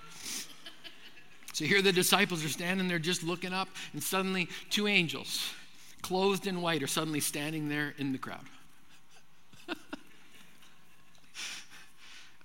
So 1.54 1.66
here 1.66 1.82
the 1.82 1.92
disciples 1.92 2.44
are 2.44 2.50
standing 2.50 2.88
there 2.88 3.00
just 3.00 3.24
looking 3.24 3.54
up, 3.54 3.70
and 3.94 4.02
suddenly 4.02 4.50
two 4.70 4.88
angels 4.88 5.54
clothed 6.02 6.48
in 6.48 6.62
white, 6.62 6.84
are 6.84 6.88
suddenly 6.88 7.20
standing 7.20 7.70
there 7.70 7.94
in 7.98 8.12
the 8.12 8.18
crowd. 8.18 8.46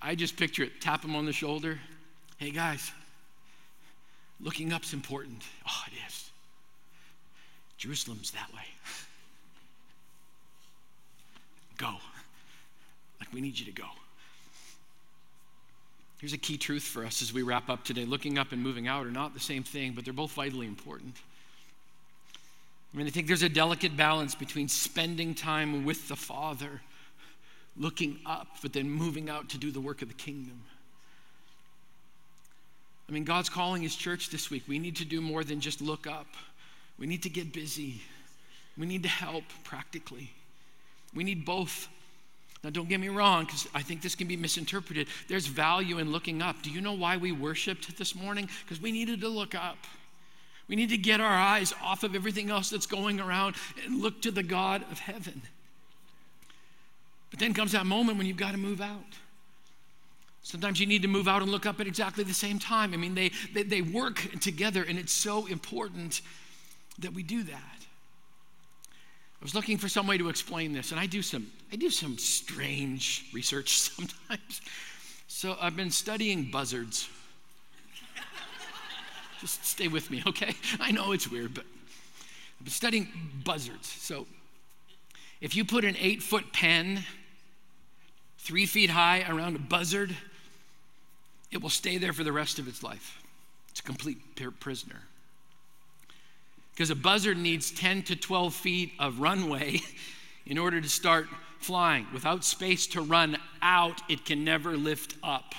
I 0.01 0.15
just 0.15 0.37
picture 0.37 0.63
it 0.63 0.79
tap 0.79 1.01
them 1.01 1.15
on 1.15 1.25
the 1.25 1.33
shoulder. 1.33 1.79
Hey, 2.37 2.51
guys, 2.51 2.91
looking 4.39 4.71
up's 4.71 4.93
important. 4.93 5.43
Oh, 5.67 5.83
it 5.87 5.93
is. 6.07 6.29
Jerusalem's 7.77 8.31
that 8.31 8.51
way. 8.53 8.61
Go. 11.77 11.95
Like, 13.19 13.33
we 13.33 13.41
need 13.41 13.57
you 13.59 13.65
to 13.65 13.71
go. 13.71 13.87
Here's 16.19 16.33
a 16.33 16.37
key 16.37 16.57
truth 16.57 16.83
for 16.83 17.05
us 17.05 17.21
as 17.21 17.31
we 17.31 17.43
wrap 17.43 17.69
up 17.69 17.83
today. 17.83 18.05
Looking 18.05 18.39
up 18.39 18.51
and 18.51 18.61
moving 18.61 18.87
out 18.87 19.05
are 19.05 19.11
not 19.11 19.33
the 19.33 19.39
same 19.39 19.63
thing, 19.63 19.93
but 19.93 20.03
they're 20.03 20.13
both 20.13 20.31
vitally 20.31 20.65
important. 20.65 21.15
I 22.97 22.99
mean, 22.99 23.05
I 23.05 23.11
think 23.11 23.27
there's 23.27 23.43
a 23.43 23.49
delicate 23.49 23.95
balance 23.95 24.33
between 24.33 24.67
spending 24.67 25.35
time 25.35 25.85
with 25.85 26.07
the 26.07 26.15
Father, 26.15 26.81
looking 27.77 28.17
up, 28.25 28.47
but 28.63 28.73
then 28.73 28.89
moving 28.89 29.29
out 29.29 29.49
to 29.49 29.59
do 29.59 29.69
the 29.69 29.79
work 29.79 30.01
of 30.01 30.07
the 30.07 30.15
kingdom. 30.15 30.63
I 33.07 33.11
mean, 33.11 33.23
God's 33.23 33.49
calling 33.49 33.83
His 33.83 33.95
church 33.95 34.31
this 34.31 34.49
week. 34.49 34.63
We 34.67 34.79
need 34.79 34.95
to 34.95 35.05
do 35.05 35.21
more 35.21 35.43
than 35.43 35.59
just 35.59 35.79
look 35.79 36.07
up, 36.07 36.25
we 36.97 37.05
need 37.05 37.21
to 37.21 37.29
get 37.29 37.53
busy, 37.53 38.01
we 38.79 38.87
need 38.87 39.03
to 39.03 39.09
help 39.09 39.43
practically. 39.63 40.31
We 41.13 41.23
need 41.23 41.45
both. 41.45 41.89
Now, 42.63 42.71
don't 42.71 42.89
get 42.89 42.99
me 42.99 43.09
wrong, 43.09 43.45
because 43.45 43.67
I 43.75 43.83
think 43.83 44.01
this 44.01 44.15
can 44.15 44.27
be 44.27 44.37
misinterpreted. 44.37 45.07
There's 45.27 45.45
value 45.45 45.99
in 45.99 46.11
looking 46.11 46.41
up. 46.41 46.63
Do 46.63 46.71
you 46.71 46.81
know 46.81 46.93
why 46.93 47.17
we 47.17 47.31
worshiped 47.31 47.95
this 47.95 48.15
morning? 48.15 48.49
Because 48.65 48.81
we 48.81 48.91
needed 48.91 49.21
to 49.21 49.27
look 49.27 49.53
up. 49.53 49.77
We 50.67 50.75
need 50.75 50.89
to 50.89 50.97
get 50.97 51.21
our 51.21 51.33
eyes 51.33 51.73
off 51.81 52.03
of 52.03 52.15
everything 52.15 52.49
else 52.49 52.69
that's 52.69 52.87
going 52.87 53.19
around 53.19 53.55
and 53.85 54.01
look 54.01 54.21
to 54.23 54.31
the 54.31 54.43
God 54.43 54.83
of 54.91 54.99
heaven. 54.99 55.41
But 57.29 57.39
then 57.39 57.53
comes 57.53 57.71
that 57.71 57.85
moment 57.85 58.17
when 58.17 58.27
you've 58.27 58.37
got 58.37 58.51
to 58.51 58.57
move 58.57 58.81
out. 58.81 59.17
Sometimes 60.43 60.79
you 60.79 60.85
need 60.85 61.01
to 61.01 61.07
move 61.07 61.27
out 61.27 61.41
and 61.41 61.51
look 61.51 61.65
up 61.65 61.79
at 61.81 61.87
exactly 61.87 62.23
the 62.23 62.33
same 62.33 62.57
time. 62.57 62.93
I 62.93 62.97
mean, 62.97 63.15
they, 63.15 63.31
they, 63.53 63.63
they 63.63 63.81
work 63.81 64.15
together, 64.39 64.83
and 64.83 64.97
it's 64.97 65.11
so 65.11 65.45
important 65.45 66.21
that 66.99 67.13
we 67.13 67.21
do 67.21 67.43
that. 67.43 67.77
I 69.41 69.43
was 69.43 69.53
looking 69.53 69.77
for 69.77 69.89
some 69.89 70.07
way 70.07 70.17
to 70.17 70.29
explain 70.29 70.73
this, 70.73 70.91
and 70.91 70.99
I 70.99 71.05
do 71.05 71.21
some 71.21 71.51
I 71.71 71.75
do 71.75 71.89
some 71.89 72.17
strange 72.17 73.25
research 73.33 73.77
sometimes. 73.79 74.61
So 75.27 75.57
I've 75.61 75.75
been 75.75 75.91
studying 75.91 76.49
buzzards. 76.49 77.09
Just 79.39 79.65
stay 79.65 79.87
with 79.87 80.09
me, 80.09 80.23
okay? 80.27 80.55
I 80.79 80.91
know 80.91 81.11
it's 81.11 81.29
weird, 81.29 81.53
but 81.53 81.65
I've 82.59 82.65
been 82.65 82.71
studying 82.71 83.07
buzzards. 83.43 83.87
So 83.87 84.25
if 85.41 85.55
you 85.55 85.63
put 85.65 85.85
an 85.85 85.95
eight 85.99 86.23
foot 86.23 86.51
pen 86.53 87.03
three 88.39 88.65
feet 88.65 88.89
high 88.89 89.25
around 89.27 89.55
a 89.55 89.59
buzzard, 89.59 90.15
it 91.51 91.61
will 91.61 91.69
stay 91.69 91.97
there 91.97 92.13
for 92.13 92.23
the 92.23 92.31
rest 92.31 92.59
of 92.59 92.67
its 92.67 92.83
life. 92.83 93.21
It's 93.69 93.79
a 93.79 93.83
complete 93.83 94.17
prisoner 94.59 95.01
because 96.77 96.91
a 96.91 96.95
buzzard 96.95 97.39
needs 97.39 97.71
10 97.71 98.03
to 98.03 98.15
12 98.15 98.53
feet 98.53 98.91
of 98.99 99.19
runway 99.19 99.81
in 100.45 100.59
order 100.59 100.79
to 100.79 100.87
start 100.87 101.27
flying. 101.59 102.05
Without 102.13 102.43
space 102.43 102.85
to 102.85 103.01
run 103.01 103.35
out, 103.63 103.99
it 104.07 104.25
can 104.25 104.43
never 104.43 104.77
lift 104.77 105.15
up. 105.23 105.55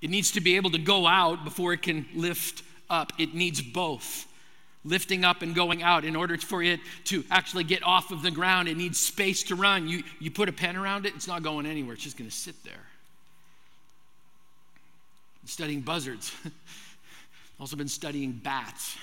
It 0.00 0.10
needs 0.10 0.32
to 0.32 0.40
be 0.40 0.56
able 0.56 0.70
to 0.70 0.78
go 0.78 1.06
out 1.06 1.44
before 1.44 1.72
it 1.72 1.82
can 1.82 2.06
lift 2.14 2.62
up. 2.88 3.12
It 3.18 3.34
needs 3.34 3.60
both 3.60 4.26
lifting 4.84 5.24
up 5.24 5.42
and 5.42 5.54
going 5.54 5.82
out. 5.82 6.04
In 6.04 6.16
order 6.16 6.36
for 6.38 6.62
it 6.62 6.80
to 7.04 7.24
actually 7.30 7.64
get 7.64 7.82
off 7.82 8.10
of 8.10 8.22
the 8.22 8.30
ground, 8.30 8.68
it 8.68 8.76
needs 8.76 8.98
space 8.98 9.42
to 9.44 9.54
run. 9.54 9.88
You, 9.88 10.02
you 10.18 10.30
put 10.30 10.48
a 10.48 10.52
pen 10.52 10.76
around 10.76 11.06
it, 11.06 11.14
it's 11.14 11.28
not 11.28 11.42
going 11.42 11.66
anywhere, 11.66 11.94
it's 11.94 12.02
just 12.02 12.16
going 12.16 12.30
to 12.30 12.36
sit 12.36 12.62
there. 12.64 12.74
I'm 15.42 15.48
studying 15.48 15.80
buzzards. 15.80 16.32
Also, 17.60 17.74
been 17.74 17.88
studying 17.88 18.30
bats. 18.30 18.96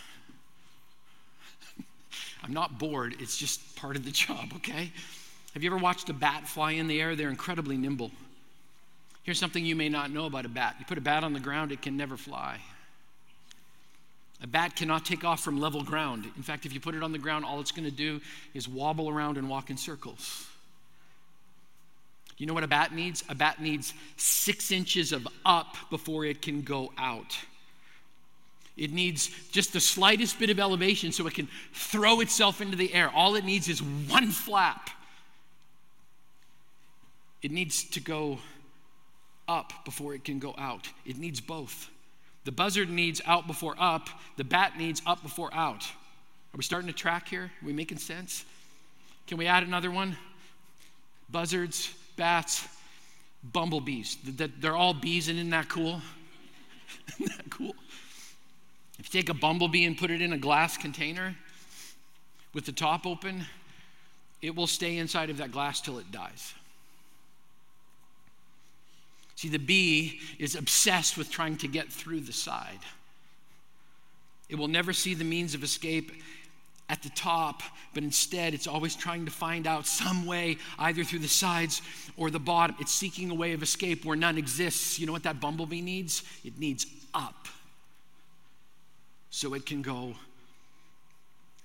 I'm 2.42 2.54
not 2.54 2.80
bored, 2.80 3.18
it's 3.20 3.38
just 3.38 3.76
part 3.76 3.98
of 3.98 4.06
the 4.06 4.12
job, 4.12 4.54
okay? 4.56 4.94
Have 5.54 5.62
you 5.62 5.70
ever 5.70 5.78
watched 5.78 6.08
a 6.08 6.14
bat 6.14 6.48
fly 6.48 6.72
in 6.72 6.88
the 6.88 7.02
air? 7.02 7.18
They're 7.18 7.30
incredibly 7.30 7.76
nimble. 7.76 8.12
Here's 9.26 9.40
something 9.40 9.66
you 9.66 9.76
may 9.76 9.90
not 9.90 10.12
know 10.12 10.28
about 10.28 10.46
a 10.46 10.50
bat 10.50 10.76
you 10.80 10.86
put 10.86 11.00
a 11.00 11.02
bat 11.02 11.24
on 11.24 11.34
the 11.34 11.40
ground, 11.40 11.72
it 11.72 11.82
can 11.82 11.98
never 11.98 12.16
fly. 12.16 12.60
A 14.44 14.48
bat 14.48 14.76
cannot 14.76 15.04
take 15.04 15.24
off 15.24 15.44
from 15.44 15.60
level 15.60 15.84
ground. 15.84 16.26
In 16.38 16.44
fact, 16.44 16.66
if 16.66 16.74
you 16.74 16.80
put 16.80 16.94
it 16.94 17.02
on 17.02 17.12
the 17.12 17.18
ground, 17.18 17.44
all 17.44 17.60
it's 17.60 17.72
going 17.72 17.90
to 17.90 17.96
do 17.96 18.22
is 18.54 18.68
wobble 18.68 19.10
around 19.10 19.38
and 19.38 19.50
walk 19.50 19.72
in 19.72 19.78
circles. 19.78 20.46
You 22.38 22.46
know 22.46 22.54
what 22.54 22.64
a 22.64 22.68
bat 22.68 22.94
needs? 22.94 23.24
A 23.28 23.34
bat 23.34 23.60
needs 23.60 23.94
six 24.18 24.72
inches 24.72 25.12
of 25.12 25.28
up 25.46 25.76
before 25.90 26.26
it 26.26 26.42
can 26.42 26.62
go 26.62 26.92
out. 26.98 27.38
It 28.78 28.92
needs 28.92 29.30
just 29.52 29.74
the 29.74 29.80
slightest 29.80 30.38
bit 30.38 30.52
of 30.52 30.60
elevation 30.60 31.12
so 31.12 31.26
it 31.26 31.34
can 31.34 31.48
throw 31.74 32.20
itself 32.20 32.62
into 32.62 32.76
the 32.76 32.94
air. 32.94 33.10
All 33.10 33.36
it 33.36 33.46
needs 33.46 33.70
is 33.70 33.82
one 33.82 34.30
flap. 34.32 34.90
It 37.42 37.52
needs 37.52 37.86
to 37.86 38.02
go 38.02 38.40
up 39.48 39.86
before 39.86 40.14
it 40.14 40.24
can 40.24 40.40
go 40.40 40.56
out. 40.58 40.88
It 41.06 41.18
needs 41.18 41.42
both. 41.42 41.90
The 42.46 42.52
buzzard 42.52 42.90
needs 42.90 43.22
out 43.26 43.48
before 43.48 43.76
up, 43.80 44.08
the 44.38 44.44
bat 44.44 44.78
needs 44.78 45.02
up 45.06 45.24
before 45.24 45.54
out. 45.54 45.84
Are 45.84 46.58
we 46.58 46.64
starting 46.64 46.88
to 46.88 46.94
track 46.94 47.28
here? 47.28 47.44
Are 47.44 47.66
we 47.66 47.74
making 47.74 47.98
sense? 47.98 48.46
Can 49.28 49.38
we 49.38 49.48
add 49.48 49.64
another 49.64 49.90
one? 49.90 50.16
Buzzards, 51.30 51.94
bats, 52.16 52.68
bumblebees. 53.52 54.18
They're 54.24 54.76
all 54.76 54.94
bees, 54.94 55.28
and 55.28 55.38
isn't 55.40 55.50
that 55.50 55.70
cool? 55.70 56.02
isn't 57.20 57.36
that 57.36 57.50
cool? 57.50 57.76
If 59.00 59.14
you 59.14 59.22
take 59.22 59.30
a 59.30 59.34
bumblebee 59.34 59.86
and 59.86 59.98
put 59.98 60.12
it 60.12 60.22
in 60.22 60.32
a 60.32 60.38
glass 60.38 60.78
container 60.78 61.36
with 62.54 62.66
the 62.66 62.72
top 62.72 63.06
open, 63.06 63.46
it 64.42 64.56
will 64.56 64.68
stay 64.68 64.98
inside 64.98 65.30
of 65.30 65.38
that 65.38 65.52
glass 65.52 65.82
till 65.82 65.98
it 65.98 66.12
dies. 66.12 66.54
See, 69.36 69.50
the 69.50 69.58
bee 69.58 70.20
is 70.40 70.56
obsessed 70.56 71.18
with 71.18 71.30
trying 71.30 71.58
to 71.58 71.68
get 71.68 71.92
through 71.92 72.22
the 72.22 72.34
side. 72.34 72.80
It 74.50 74.56
will 74.56 74.68
never 74.68 74.94
see 74.94 75.14
the 75.14 75.24
means 75.24 75.54
of 75.54 75.64
escape 75.64 76.12
at 76.88 77.02
the 77.02 77.10
top, 77.10 77.64
but 77.94 78.04
instead 78.04 78.54
it's 78.54 78.68
always 78.68 78.96
trying 78.96 79.26
to 79.26 79.32
find 79.32 79.66
out 79.66 79.88
some 79.88 80.26
way, 80.26 80.58
either 80.78 81.04
through 81.04 81.20
the 81.20 81.28
sides 81.28 81.82
or 82.16 82.30
the 82.30 82.40
bottom. 82.40 82.76
It's 82.80 82.92
seeking 82.92 83.32
a 83.32 83.34
way 83.34 83.54
of 83.54 83.64
escape 83.64 84.06
where 84.06 84.16
none 84.16 84.38
exists. 84.38 85.00
You 85.00 85.08
know 85.08 85.12
what 85.12 85.24
that 85.24 85.42
bumblebee 85.42 85.82
needs? 85.82 86.24
It 86.44 86.60
needs 86.60 86.86
up 87.14 87.48
so 89.32 89.54
it 89.54 89.66
can 89.66 89.82
go 89.82 90.14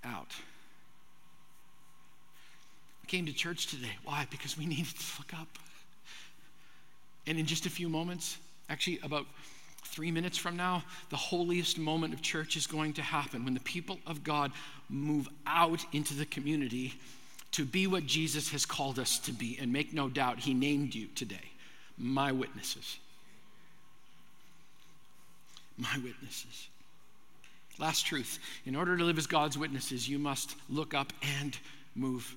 out. 0.03 0.35
I 3.05 3.07
came 3.07 3.27
to 3.27 3.33
church 3.33 3.67
today. 3.67 3.97
Why? 4.05 4.27
Because 4.31 4.57
we 4.57 4.67
needed 4.67 4.95
to 4.99 5.19
look 5.19 5.35
up. 5.39 5.49
And 7.27 7.39
in 7.39 7.47
just 7.47 7.67
a 7.67 7.71
few 7.71 7.89
moments, 7.89 8.39
actually, 8.69 8.99
about 9.03 9.27
three 9.85 10.11
minutes 10.11 10.39
from 10.39 10.57
now, 10.57 10.83
the 11.11 11.17
holiest 11.17 11.79
moment 11.79 12.15
of 12.15 12.23
church 12.23 12.57
is 12.57 12.67
going 12.67 12.93
to 12.95 13.03
happen 13.03 13.45
when 13.45 13.55
the 13.55 13.61
people 13.61 13.99
of 14.07 14.23
God 14.25 14.53
move 14.89 15.29
out 15.47 15.85
into 15.93 16.15
the 16.15 16.27
community 16.27 16.95
to 17.53 17.65
be 17.65 17.87
what 17.87 18.07
Jesus 18.07 18.51
has 18.51 18.65
called 18.65 18.99
us 18.99 19.19
to 19.21 19.33
be. 19.33 19.59
And 19.61 19.73
make 19.73 19.93
no 19.93 20.09
doubt, 20.09 20.39
He 20.39 20.55
named 20.55 20.95
you 20.95 21.09
today 21.15 21.51
my 21.99 22.33
witnesses. 22.33 22.99
My 25.77 25.97
witnesses. 26.03 26.69
Last 27.79 28.07
truth 28.07 28.39
in 28.67 28.77
order 28.77 28.97
to 28.97 29.05
live 29.05 29.19
as 29.19 29.27
God's 29.27 29.57
witnesses, 29.57 30.09
you 30.09 30.19
must 30.19 30.55
look 30.69 30.95
up 30.95 31.13
and 31.41 31.57
move 31.95 32.35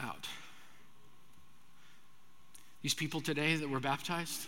out. 0.00 0.26
These 2.82 2.94
people 2.94 3.20
today 3.20 3.56
that 3.56 3.68
were 3.68 3.80
baptized, 3.80 4.46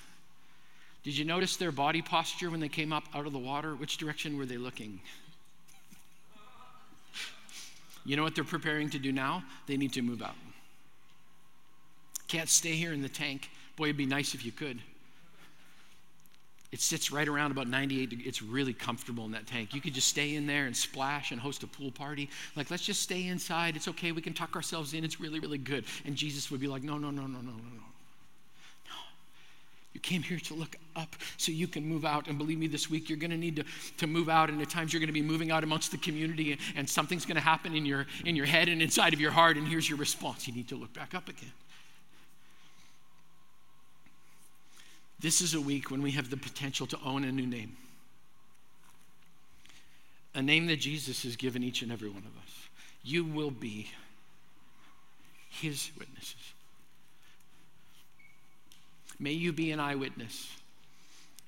did 1.02 1.16
you 1.16 1.24
notice 1.24 1.56
their 1.56 1.72
body 1.72 2.02
posture 2.02 2.50
when 2.50 2.60
they 2.60 2.68
came 2.68 2.92
up 2.92 3.04
out 3.14 3.26
of 3.26 3.32
the 3.32 3.38
water? 3.38 3.74
Which 3.74 3.96
direction 3.96 4.36
were 4.36 4.46
they 4.46 4.58
looking? 4.58 5.00
You 8.04 8.16
know 8.16 8.22
what 8.22 8.34
they're 8.34 8.44
preparing 8.44 8.90
to 8.90 8.98
do 8.98 9.12
now? 9.12 9.42
They 9.66 9.76
need 9.76 9.92
to 9.94 10.02
move 10.02 10.22
out. 10.22 10.34
Can't 12.28 12.48
stay 12.48 12.72
here 12.72 12.92
in 12.92 13.02
the 13.02 13.08
tank. 13.08 13.50
Boy, 13.76 13.84
it'd 13.84 13.96
be 13.96 14.06
nice 14.06 14.34
if 14.34 14.44
you 14.44 14.52
could. 14.52 14.78
It 16.72 16.80
sits 16.80 17.10
right 17.10 17.26
around 17.26 17.50
about 17.50 17.66
98 17.66 18.10
degrees. 18.10 18.28
It's 18.28 18.42
really 18.42 18.72
comfortable 18.72 19.24
in 19.24 19.32
that 19.32 19.46
tank. 19.46 19.74
You 19.74 19.80
could 19.80 19.92
just 19.92 20.06
stay 20.06 20.36
in 20.36 20.46
there 20.46 20.66
and 20.66 20.76
splash 20.76 21.32
and 21.32 21.40
host 21.40 21.64
a 21.64 21.66
pool 21.66 21.90
party. 21.90 22.30
Like, 22.54 22.70
let's 22.70 22.84
just 22.84 23.02
stay 23.02 23.26
inside. 23.26 23.74
It's 23.74 23.88
okay. 23.88 24.12
We 24.12 24.22
can 24.22 24.34
tuck 24.34 24.54
ourselves 24.54 24.94
in. 24.94 25.02
It's 25.02 25.20
really, 25.20 25.40
really 25.40 25.58
good. 25.58 25.84
And 26.04 26.14
Jesus 26.14 26.50
would 26.50 26.60
be 26.60 26.68
like, 26.68 26.84
no, 26.84 26.96
no, 26.96 27.10
no, 27.10 27.22
no, 27.22 27.40
no, 27.40 27.50
no, 27.50 27.52
no. 27.52 27.89
You 30.00 30.08
came 30.08 30.22
here 30.22 30.38
to 30.38 30.54
look 30.54 30.76
up 30.96 31.14
so 31.36 31.52
you 31.52 31.68
can 31.68 31.84
move 31.84 32.06
out. 32.06 32.26
And 32.26 32.38
believe 32.38 32.58
me, 32.58 32.68
this 32.68 32.88
week 32.88 33.10
you're 33.10 33.18
going 33.18 33.32
to 33.32 33.36
need 33.36 33.56
to, 33.56 33.64
to 33.98 34.06
move 34.06 34.30
out. 34.30 34.48
And 34.48 34.60
at 34.62 34.70
times 34.70 34.92
you're 34.92 35.00
going 35.00 35.08
to 35.08 35.12
be 35.12 35.20
moving 35.20 35.50
out 35.50 35.62
amongst 35.62 35.90
the 35.90 35.98
community, 35.98 36.52
and, 36.52 36.60
and 36.74 36.88
something's 36.88 37.26
going 37.26 37.36
to 37.36 37.42
happen 37.42 37.74
in 37.74 37.84
your, 37.84 38.06
in 38.24 38.34
your 38.34 38.46
head 38.46 38.68
and 38.68 38.80
inside 38.80 39.12
of 39.12 39.20
your 39.20 39.30
heart. 39.30 39.58
And 39.58 39.68
here's 39.68 39.88
your 39.88 39.98
response 39.98 40.48
you 40.48 40.54
need 40.54 40.68
to 40.68 40.76
look 40.76 40.92
back 40.94 41.14
up 41.14 41.28
again. 41.28 41.52
This 45.18 45.42
is 45.42 45.52
a 45.52 45.60
week 45.60 45.90
when 45.90 46.00
we 46.00 46.12
have 46.12 46.30
the 46.30 46.38
potential 46.38 46.86
to 46.86 46.98
own 47.04 47.24
a 47.24 47.32
new 47.32 47.46
name. 47.46 47.76
A 50.34 50.40
name 50.40 50.66
that 50.68 50.76
Jesus 50.76 51.24
has 51.24 51.36
given 51.36 51.62
each 51.62 51.82
and 51.82 51.92
every 51.92 52.08
one 52.08 52.22
of 52.22 52.42
us. 52.42 52.68
You 53.02 53.24
will 53.24 53.50
be 53.50 53.90
his 55.50 55.90
witnesses. 55.98 56.54
May 59.20 59.32
you 59.32 59.52
be 59.52 59.70
an 59.70 59.78
eyewitness 59.78 60.48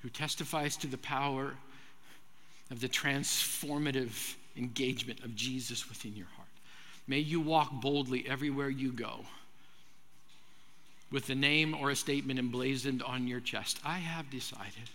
who 0.03 0.09
testifies 0.09 0.77
to 0.77 0.87
the 0.87 0.97
power 0.97 1.55
of 2.69 2.79
the 2.79 2.87
transformative 2.87 4.35
engagement 4.55 5.21
of 5.21 5.35
Jesus 5.35 5.89
within 5.89 6.15
your 6.15 6.27
heart. 6.35 6.47
May 7.07 7.19
you 7.19 7.41
walk 7.41 7.71
boldly 7.81 8.25
everywhere 8.29 8.69
you 8.69 8.91
go 8.91 9.25
with 11.11 11.29
a 11.29 11.35
name 11.35 11.75
or 11.75 11.89
a 11.89 11.95
statement 11.95 12.39
emblazoned 12.39 13.01
on 13.01 13.27
your 13.27 13.39
chest. 13.39 13.79
I 13.83 13.97
have 13.97 14.29
decided 14.29 14.89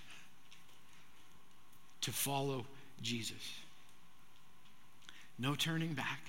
to 2.00 2.12
follow 2.12 2.64
Jesus. 3.02 3.54
No 5.38 5.54
turning 5.54 5.94
back. 5.94 6.20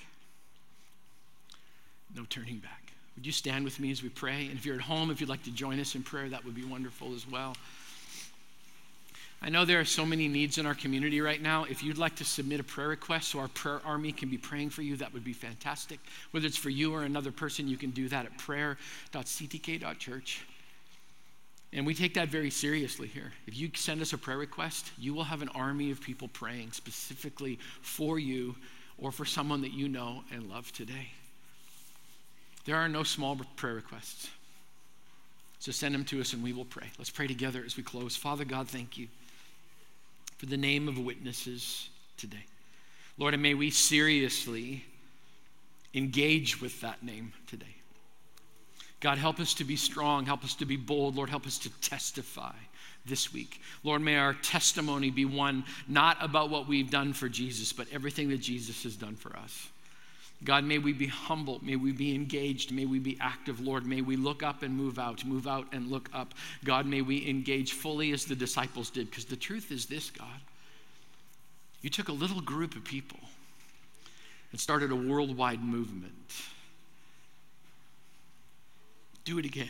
No 2.15 2.25
turning 2.29 2.57
back. 2.57 2.88
Would 3.19 3.25
you 3.25 3.33
stand 3.33 3.65
with 3.65 3.81
me 3.81 3.91
as 3.91 4.01
we 4.01 4.07
pray? 4.07 4.45
And 4.45 4.53
if 4.53 4.65
you're 4.65 4.75
at 4.75 4.81
home, 4.81 5.11
if 5.11 5.19
you'd 5.19 5.29
like 5.29 5.43
to 5.43 5.51
join 5.51 5.77
us 5.81 5.93
in 5.93 6.03
prayer, 6.03 6.29
that 6.29 6.45
would 6.45 6.55
be 6.55 6.63
wonderful 6.63 7.13
as 7.13 7.27
well. 7.27 7.53
I 9.41 9.49
know 9.49 9.65
there 9.65 9.81
are 9.81 9.85
so 9.85 10.05
many 10.05 10.29
needs 10.29 10.57
in 10.57 10.65
our 10.65 10.73
community 10.73 11.19
right 11.19 11.41
now. 11.41 11.65
If 11.65 11.83
you'd 11.83 11.97
like 11.97 12.15
to 12.15 12.23
submit 12.23 12.61
a 12.61 12.63
prayer 12.63 12.87
request 12.87 13.27
so 13.27 13.39
our 13.39 13.49
prayer 13.49 13.81
army 13.83 14.13
can 14.13 14.29
be 14.29 14.37
praying 14.37 14.69
for 14.69 14.83
you, 14.83 14.95
that 14.95 15.13
would 15.13 15.25
be 15.25 15.33
fantastic. 15.33 15.99
Whether 16.31 16.47
it's 16.47 16.55
for 16.55 16.69
you 16.69 16.93
or 16.93 17.03
another 17.03 17.33
person, 17.33 17.67
you 17.67 17.75
can 17.75 17.89
do 17.89 18.07
that 18.07 18.25
at 18.25 18.37
prayer.ctk.church. 18.37 20.45
And 21.73 21.85
we 21.85 21.93
take 21.93 22.13
that 22.13 22.29
very 22.29 22.49
seriously 22.49 23.09
here. 23.09 23.33
If 23.47 23.57
you 23.57 23.69
send 23.75 24.01
us 24.01 24.13
a 24.13 24.17
prayer 24.17 24.37
request, 24.37 24.93
you 24.97 25.13
will 25.13 25.25
have 25.25 25.41
an 25.41 25.49
army 25.49 25.91
of 25.91 25.99
people 25.99 26.29
praying 26.29 26.71
specifically 26.71 27.59
for 27.81 28.17
you 28.17 28.55
or 28.97 29.11
for 29.11 29.25
someone 29.25 29.59
that 29.63 29.73
you 29.73 29.89
know 29.89 30.23
and 30.31 30.49
love 30.49 30.71
today. 30.71 31.09
There 32.69 32.77
are 32.77 32.87
no 32.87 33.01
small 33.01 33.35
prayer 33.55 33.73
requests. 33.73 34.29
So 35.57 35.71
send 35.71 35.95
them 35.95 36.05
to 36.05 36.21
us 36.21 36.33
and 36.33 36.43
we 36.43 36.53
will 36.53 36.65
pray. 36.65 36.85
Let's 36.99 37.09
pray 37.09 37.25
together 37.25 37.63
as 37.65 37.75
we 37.75 37.81
close. 37.81 38.15
Father 38.15 38.45
God, 38.45 38.67
thank 38.67 38.95
you 38.95 39.07
for 40.37 40.45
the 40.45 40.55
name 40.55 40.87
of 40.87 40.99
witnesses 40.99 41.89
today. 42.15 42.45
Lord, 43.17 43.33
and 43.33 43.41
may 43.41 43.55
we 43.55 43.71
seriously 43.71 44.85
engage 45.95 46.61
with 46.61 46.79
that 46.81 47.01
name 47.01 47.33
today. 47.47 47.75
God, 48.99 49.17
help 49.17 49.39
us 49.39 49.55
to 49.55 49.63
be 49.63 49.75
strong. 49.75 50.27
Help 50.27 50.43
us 50.43 50.53
to 50.53 50.65
be 50.67 50.77
bold. 50.77 51.15
Lord, 51.15 51.31
help 51.31 51.47
us 51.47 51.57
to 51.57 51.71
testify 51.81 52.53
this 53.03 53.33
week. 53.33 53.61
Lord, 53.83 54.03
may 54.03 54.17
our 54.17 54.35
testimony 54.35 55.09
be 55.09 55.25
one 55.25 55.63
not 55.87 56.17
about 56.21 56.51
what 56.51 56.67
we've 56.67 56.91
done 56.91 57.13
for 57.13 57.29
Jesus, 57.29 57.73
but 57.73 57.87
everything 57.91 58.29
that 58.29 58.41
Jesus 58.41 58.83
has 58.83 58.95
done 58.95 59.15
for 59.15 59.35
us. 59.37 59.69
God, 60.43 60.63
may 60.63 60.77
we 60.77 60.93
be 60.93 61.07
humble. 61.07 61.59
May 61.61 61.75
we 61.75 61.91
be 61.91 62.15
engaged. 62.15 62.71
May 62.71 62.85
we 62.85 62.99
be 62.99 63.17
active, 63.19 63.59
Lord. 63.59 63.85
May 63.85 64.01
we 64.01 64.15
look 64.15 64.41
up 64.41 64.63
and 64.63 64.75
move 64.75 64.97
out, 64.97 65.25
move 65.25 65.47
out 65.47 65.67
and 65.73 65.91
look 65.91 66.09
up. 66.13 66.33
God, 66.63 66.85
may 66.85 67.01
we 67.01 67.27
engage 67.27 67.73
fully 67.73 68.11
as 68.11 68.23
the 68.23 68.35
disciples 68.35 68.89
did. 68.89 69.09
Because 69.09 69.25
the 69.25 69.35
truth 69.35 69.71
is 69.71 69.85
this, 69.85 70.09
God. 70.09 70.27
You 71.81 71.89
took 71.89 72.07
a 72.07 72.13
little 72.13 72.41
group 72.41 72.75
of 72.75 72.85
people 72.85 73.19
and 74.51 74.59
started 74.59 74.91
a 74.91 74.95
worldwide 74.95 75.61
movement. 75.61 76.13
Do 79.25 79.39
it 79.39 79.45
again. 79.45 79.67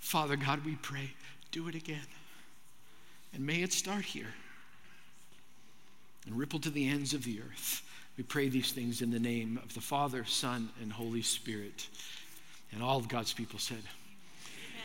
Father 0.00 0.36
God, 0.36 0.64
we 0.64 0.74
pray, 0.76 1.12
do 1.52 1.68
it 1.68 1.74
again. 1.74 2.06
And 3.32 3.46
may 3.46 3.62
it 3.62 3.72
start 3.72 4.04
here 4.04 4.34
and 6.26 6.38
ripple 6.38 6.58
to 6.60 6.70
the 6.70 6.86
ends 6.88 7.14
of 7.14 7.24
the 7.24 7.40
earth. 7.40 7.82
We 8.16 8.24
pray 8.24 8.48
these 8.48 8.72
things 8.72 9.02
in 9.02 9.10
the 9.10 9.18
name 9.18 9.58
of 9.62 9.72
the 9.74 9.80
Father, 9.80 10.24
Son, 10.24 10.68
and 10.82 10.92
Holy 10.92 11.22
Spirit. 11.22 11.88
And 12.72 12.82
all 12.82 12.98
of 12.98 13.08
God's 13.08 13.32
people 13.32 13.58
said, 13.58 13.82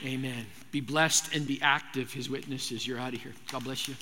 Amen. 0.04 0.32
Amen. 0.32 0.46
Be 0.72 0.80
blessed 0.80 1.34
and 1.36 1.48
be 1.48 1.60
active, 1.62 2.14
his 2.14 2.30
witnesses. 2.30 2.86
You're 2.86 3.00
out 3.00 3.14
of 3.14 3.22
here. 3.22 3.34
God 3.52 3.64
bless 3.64 3.88
you. 3.88 3.96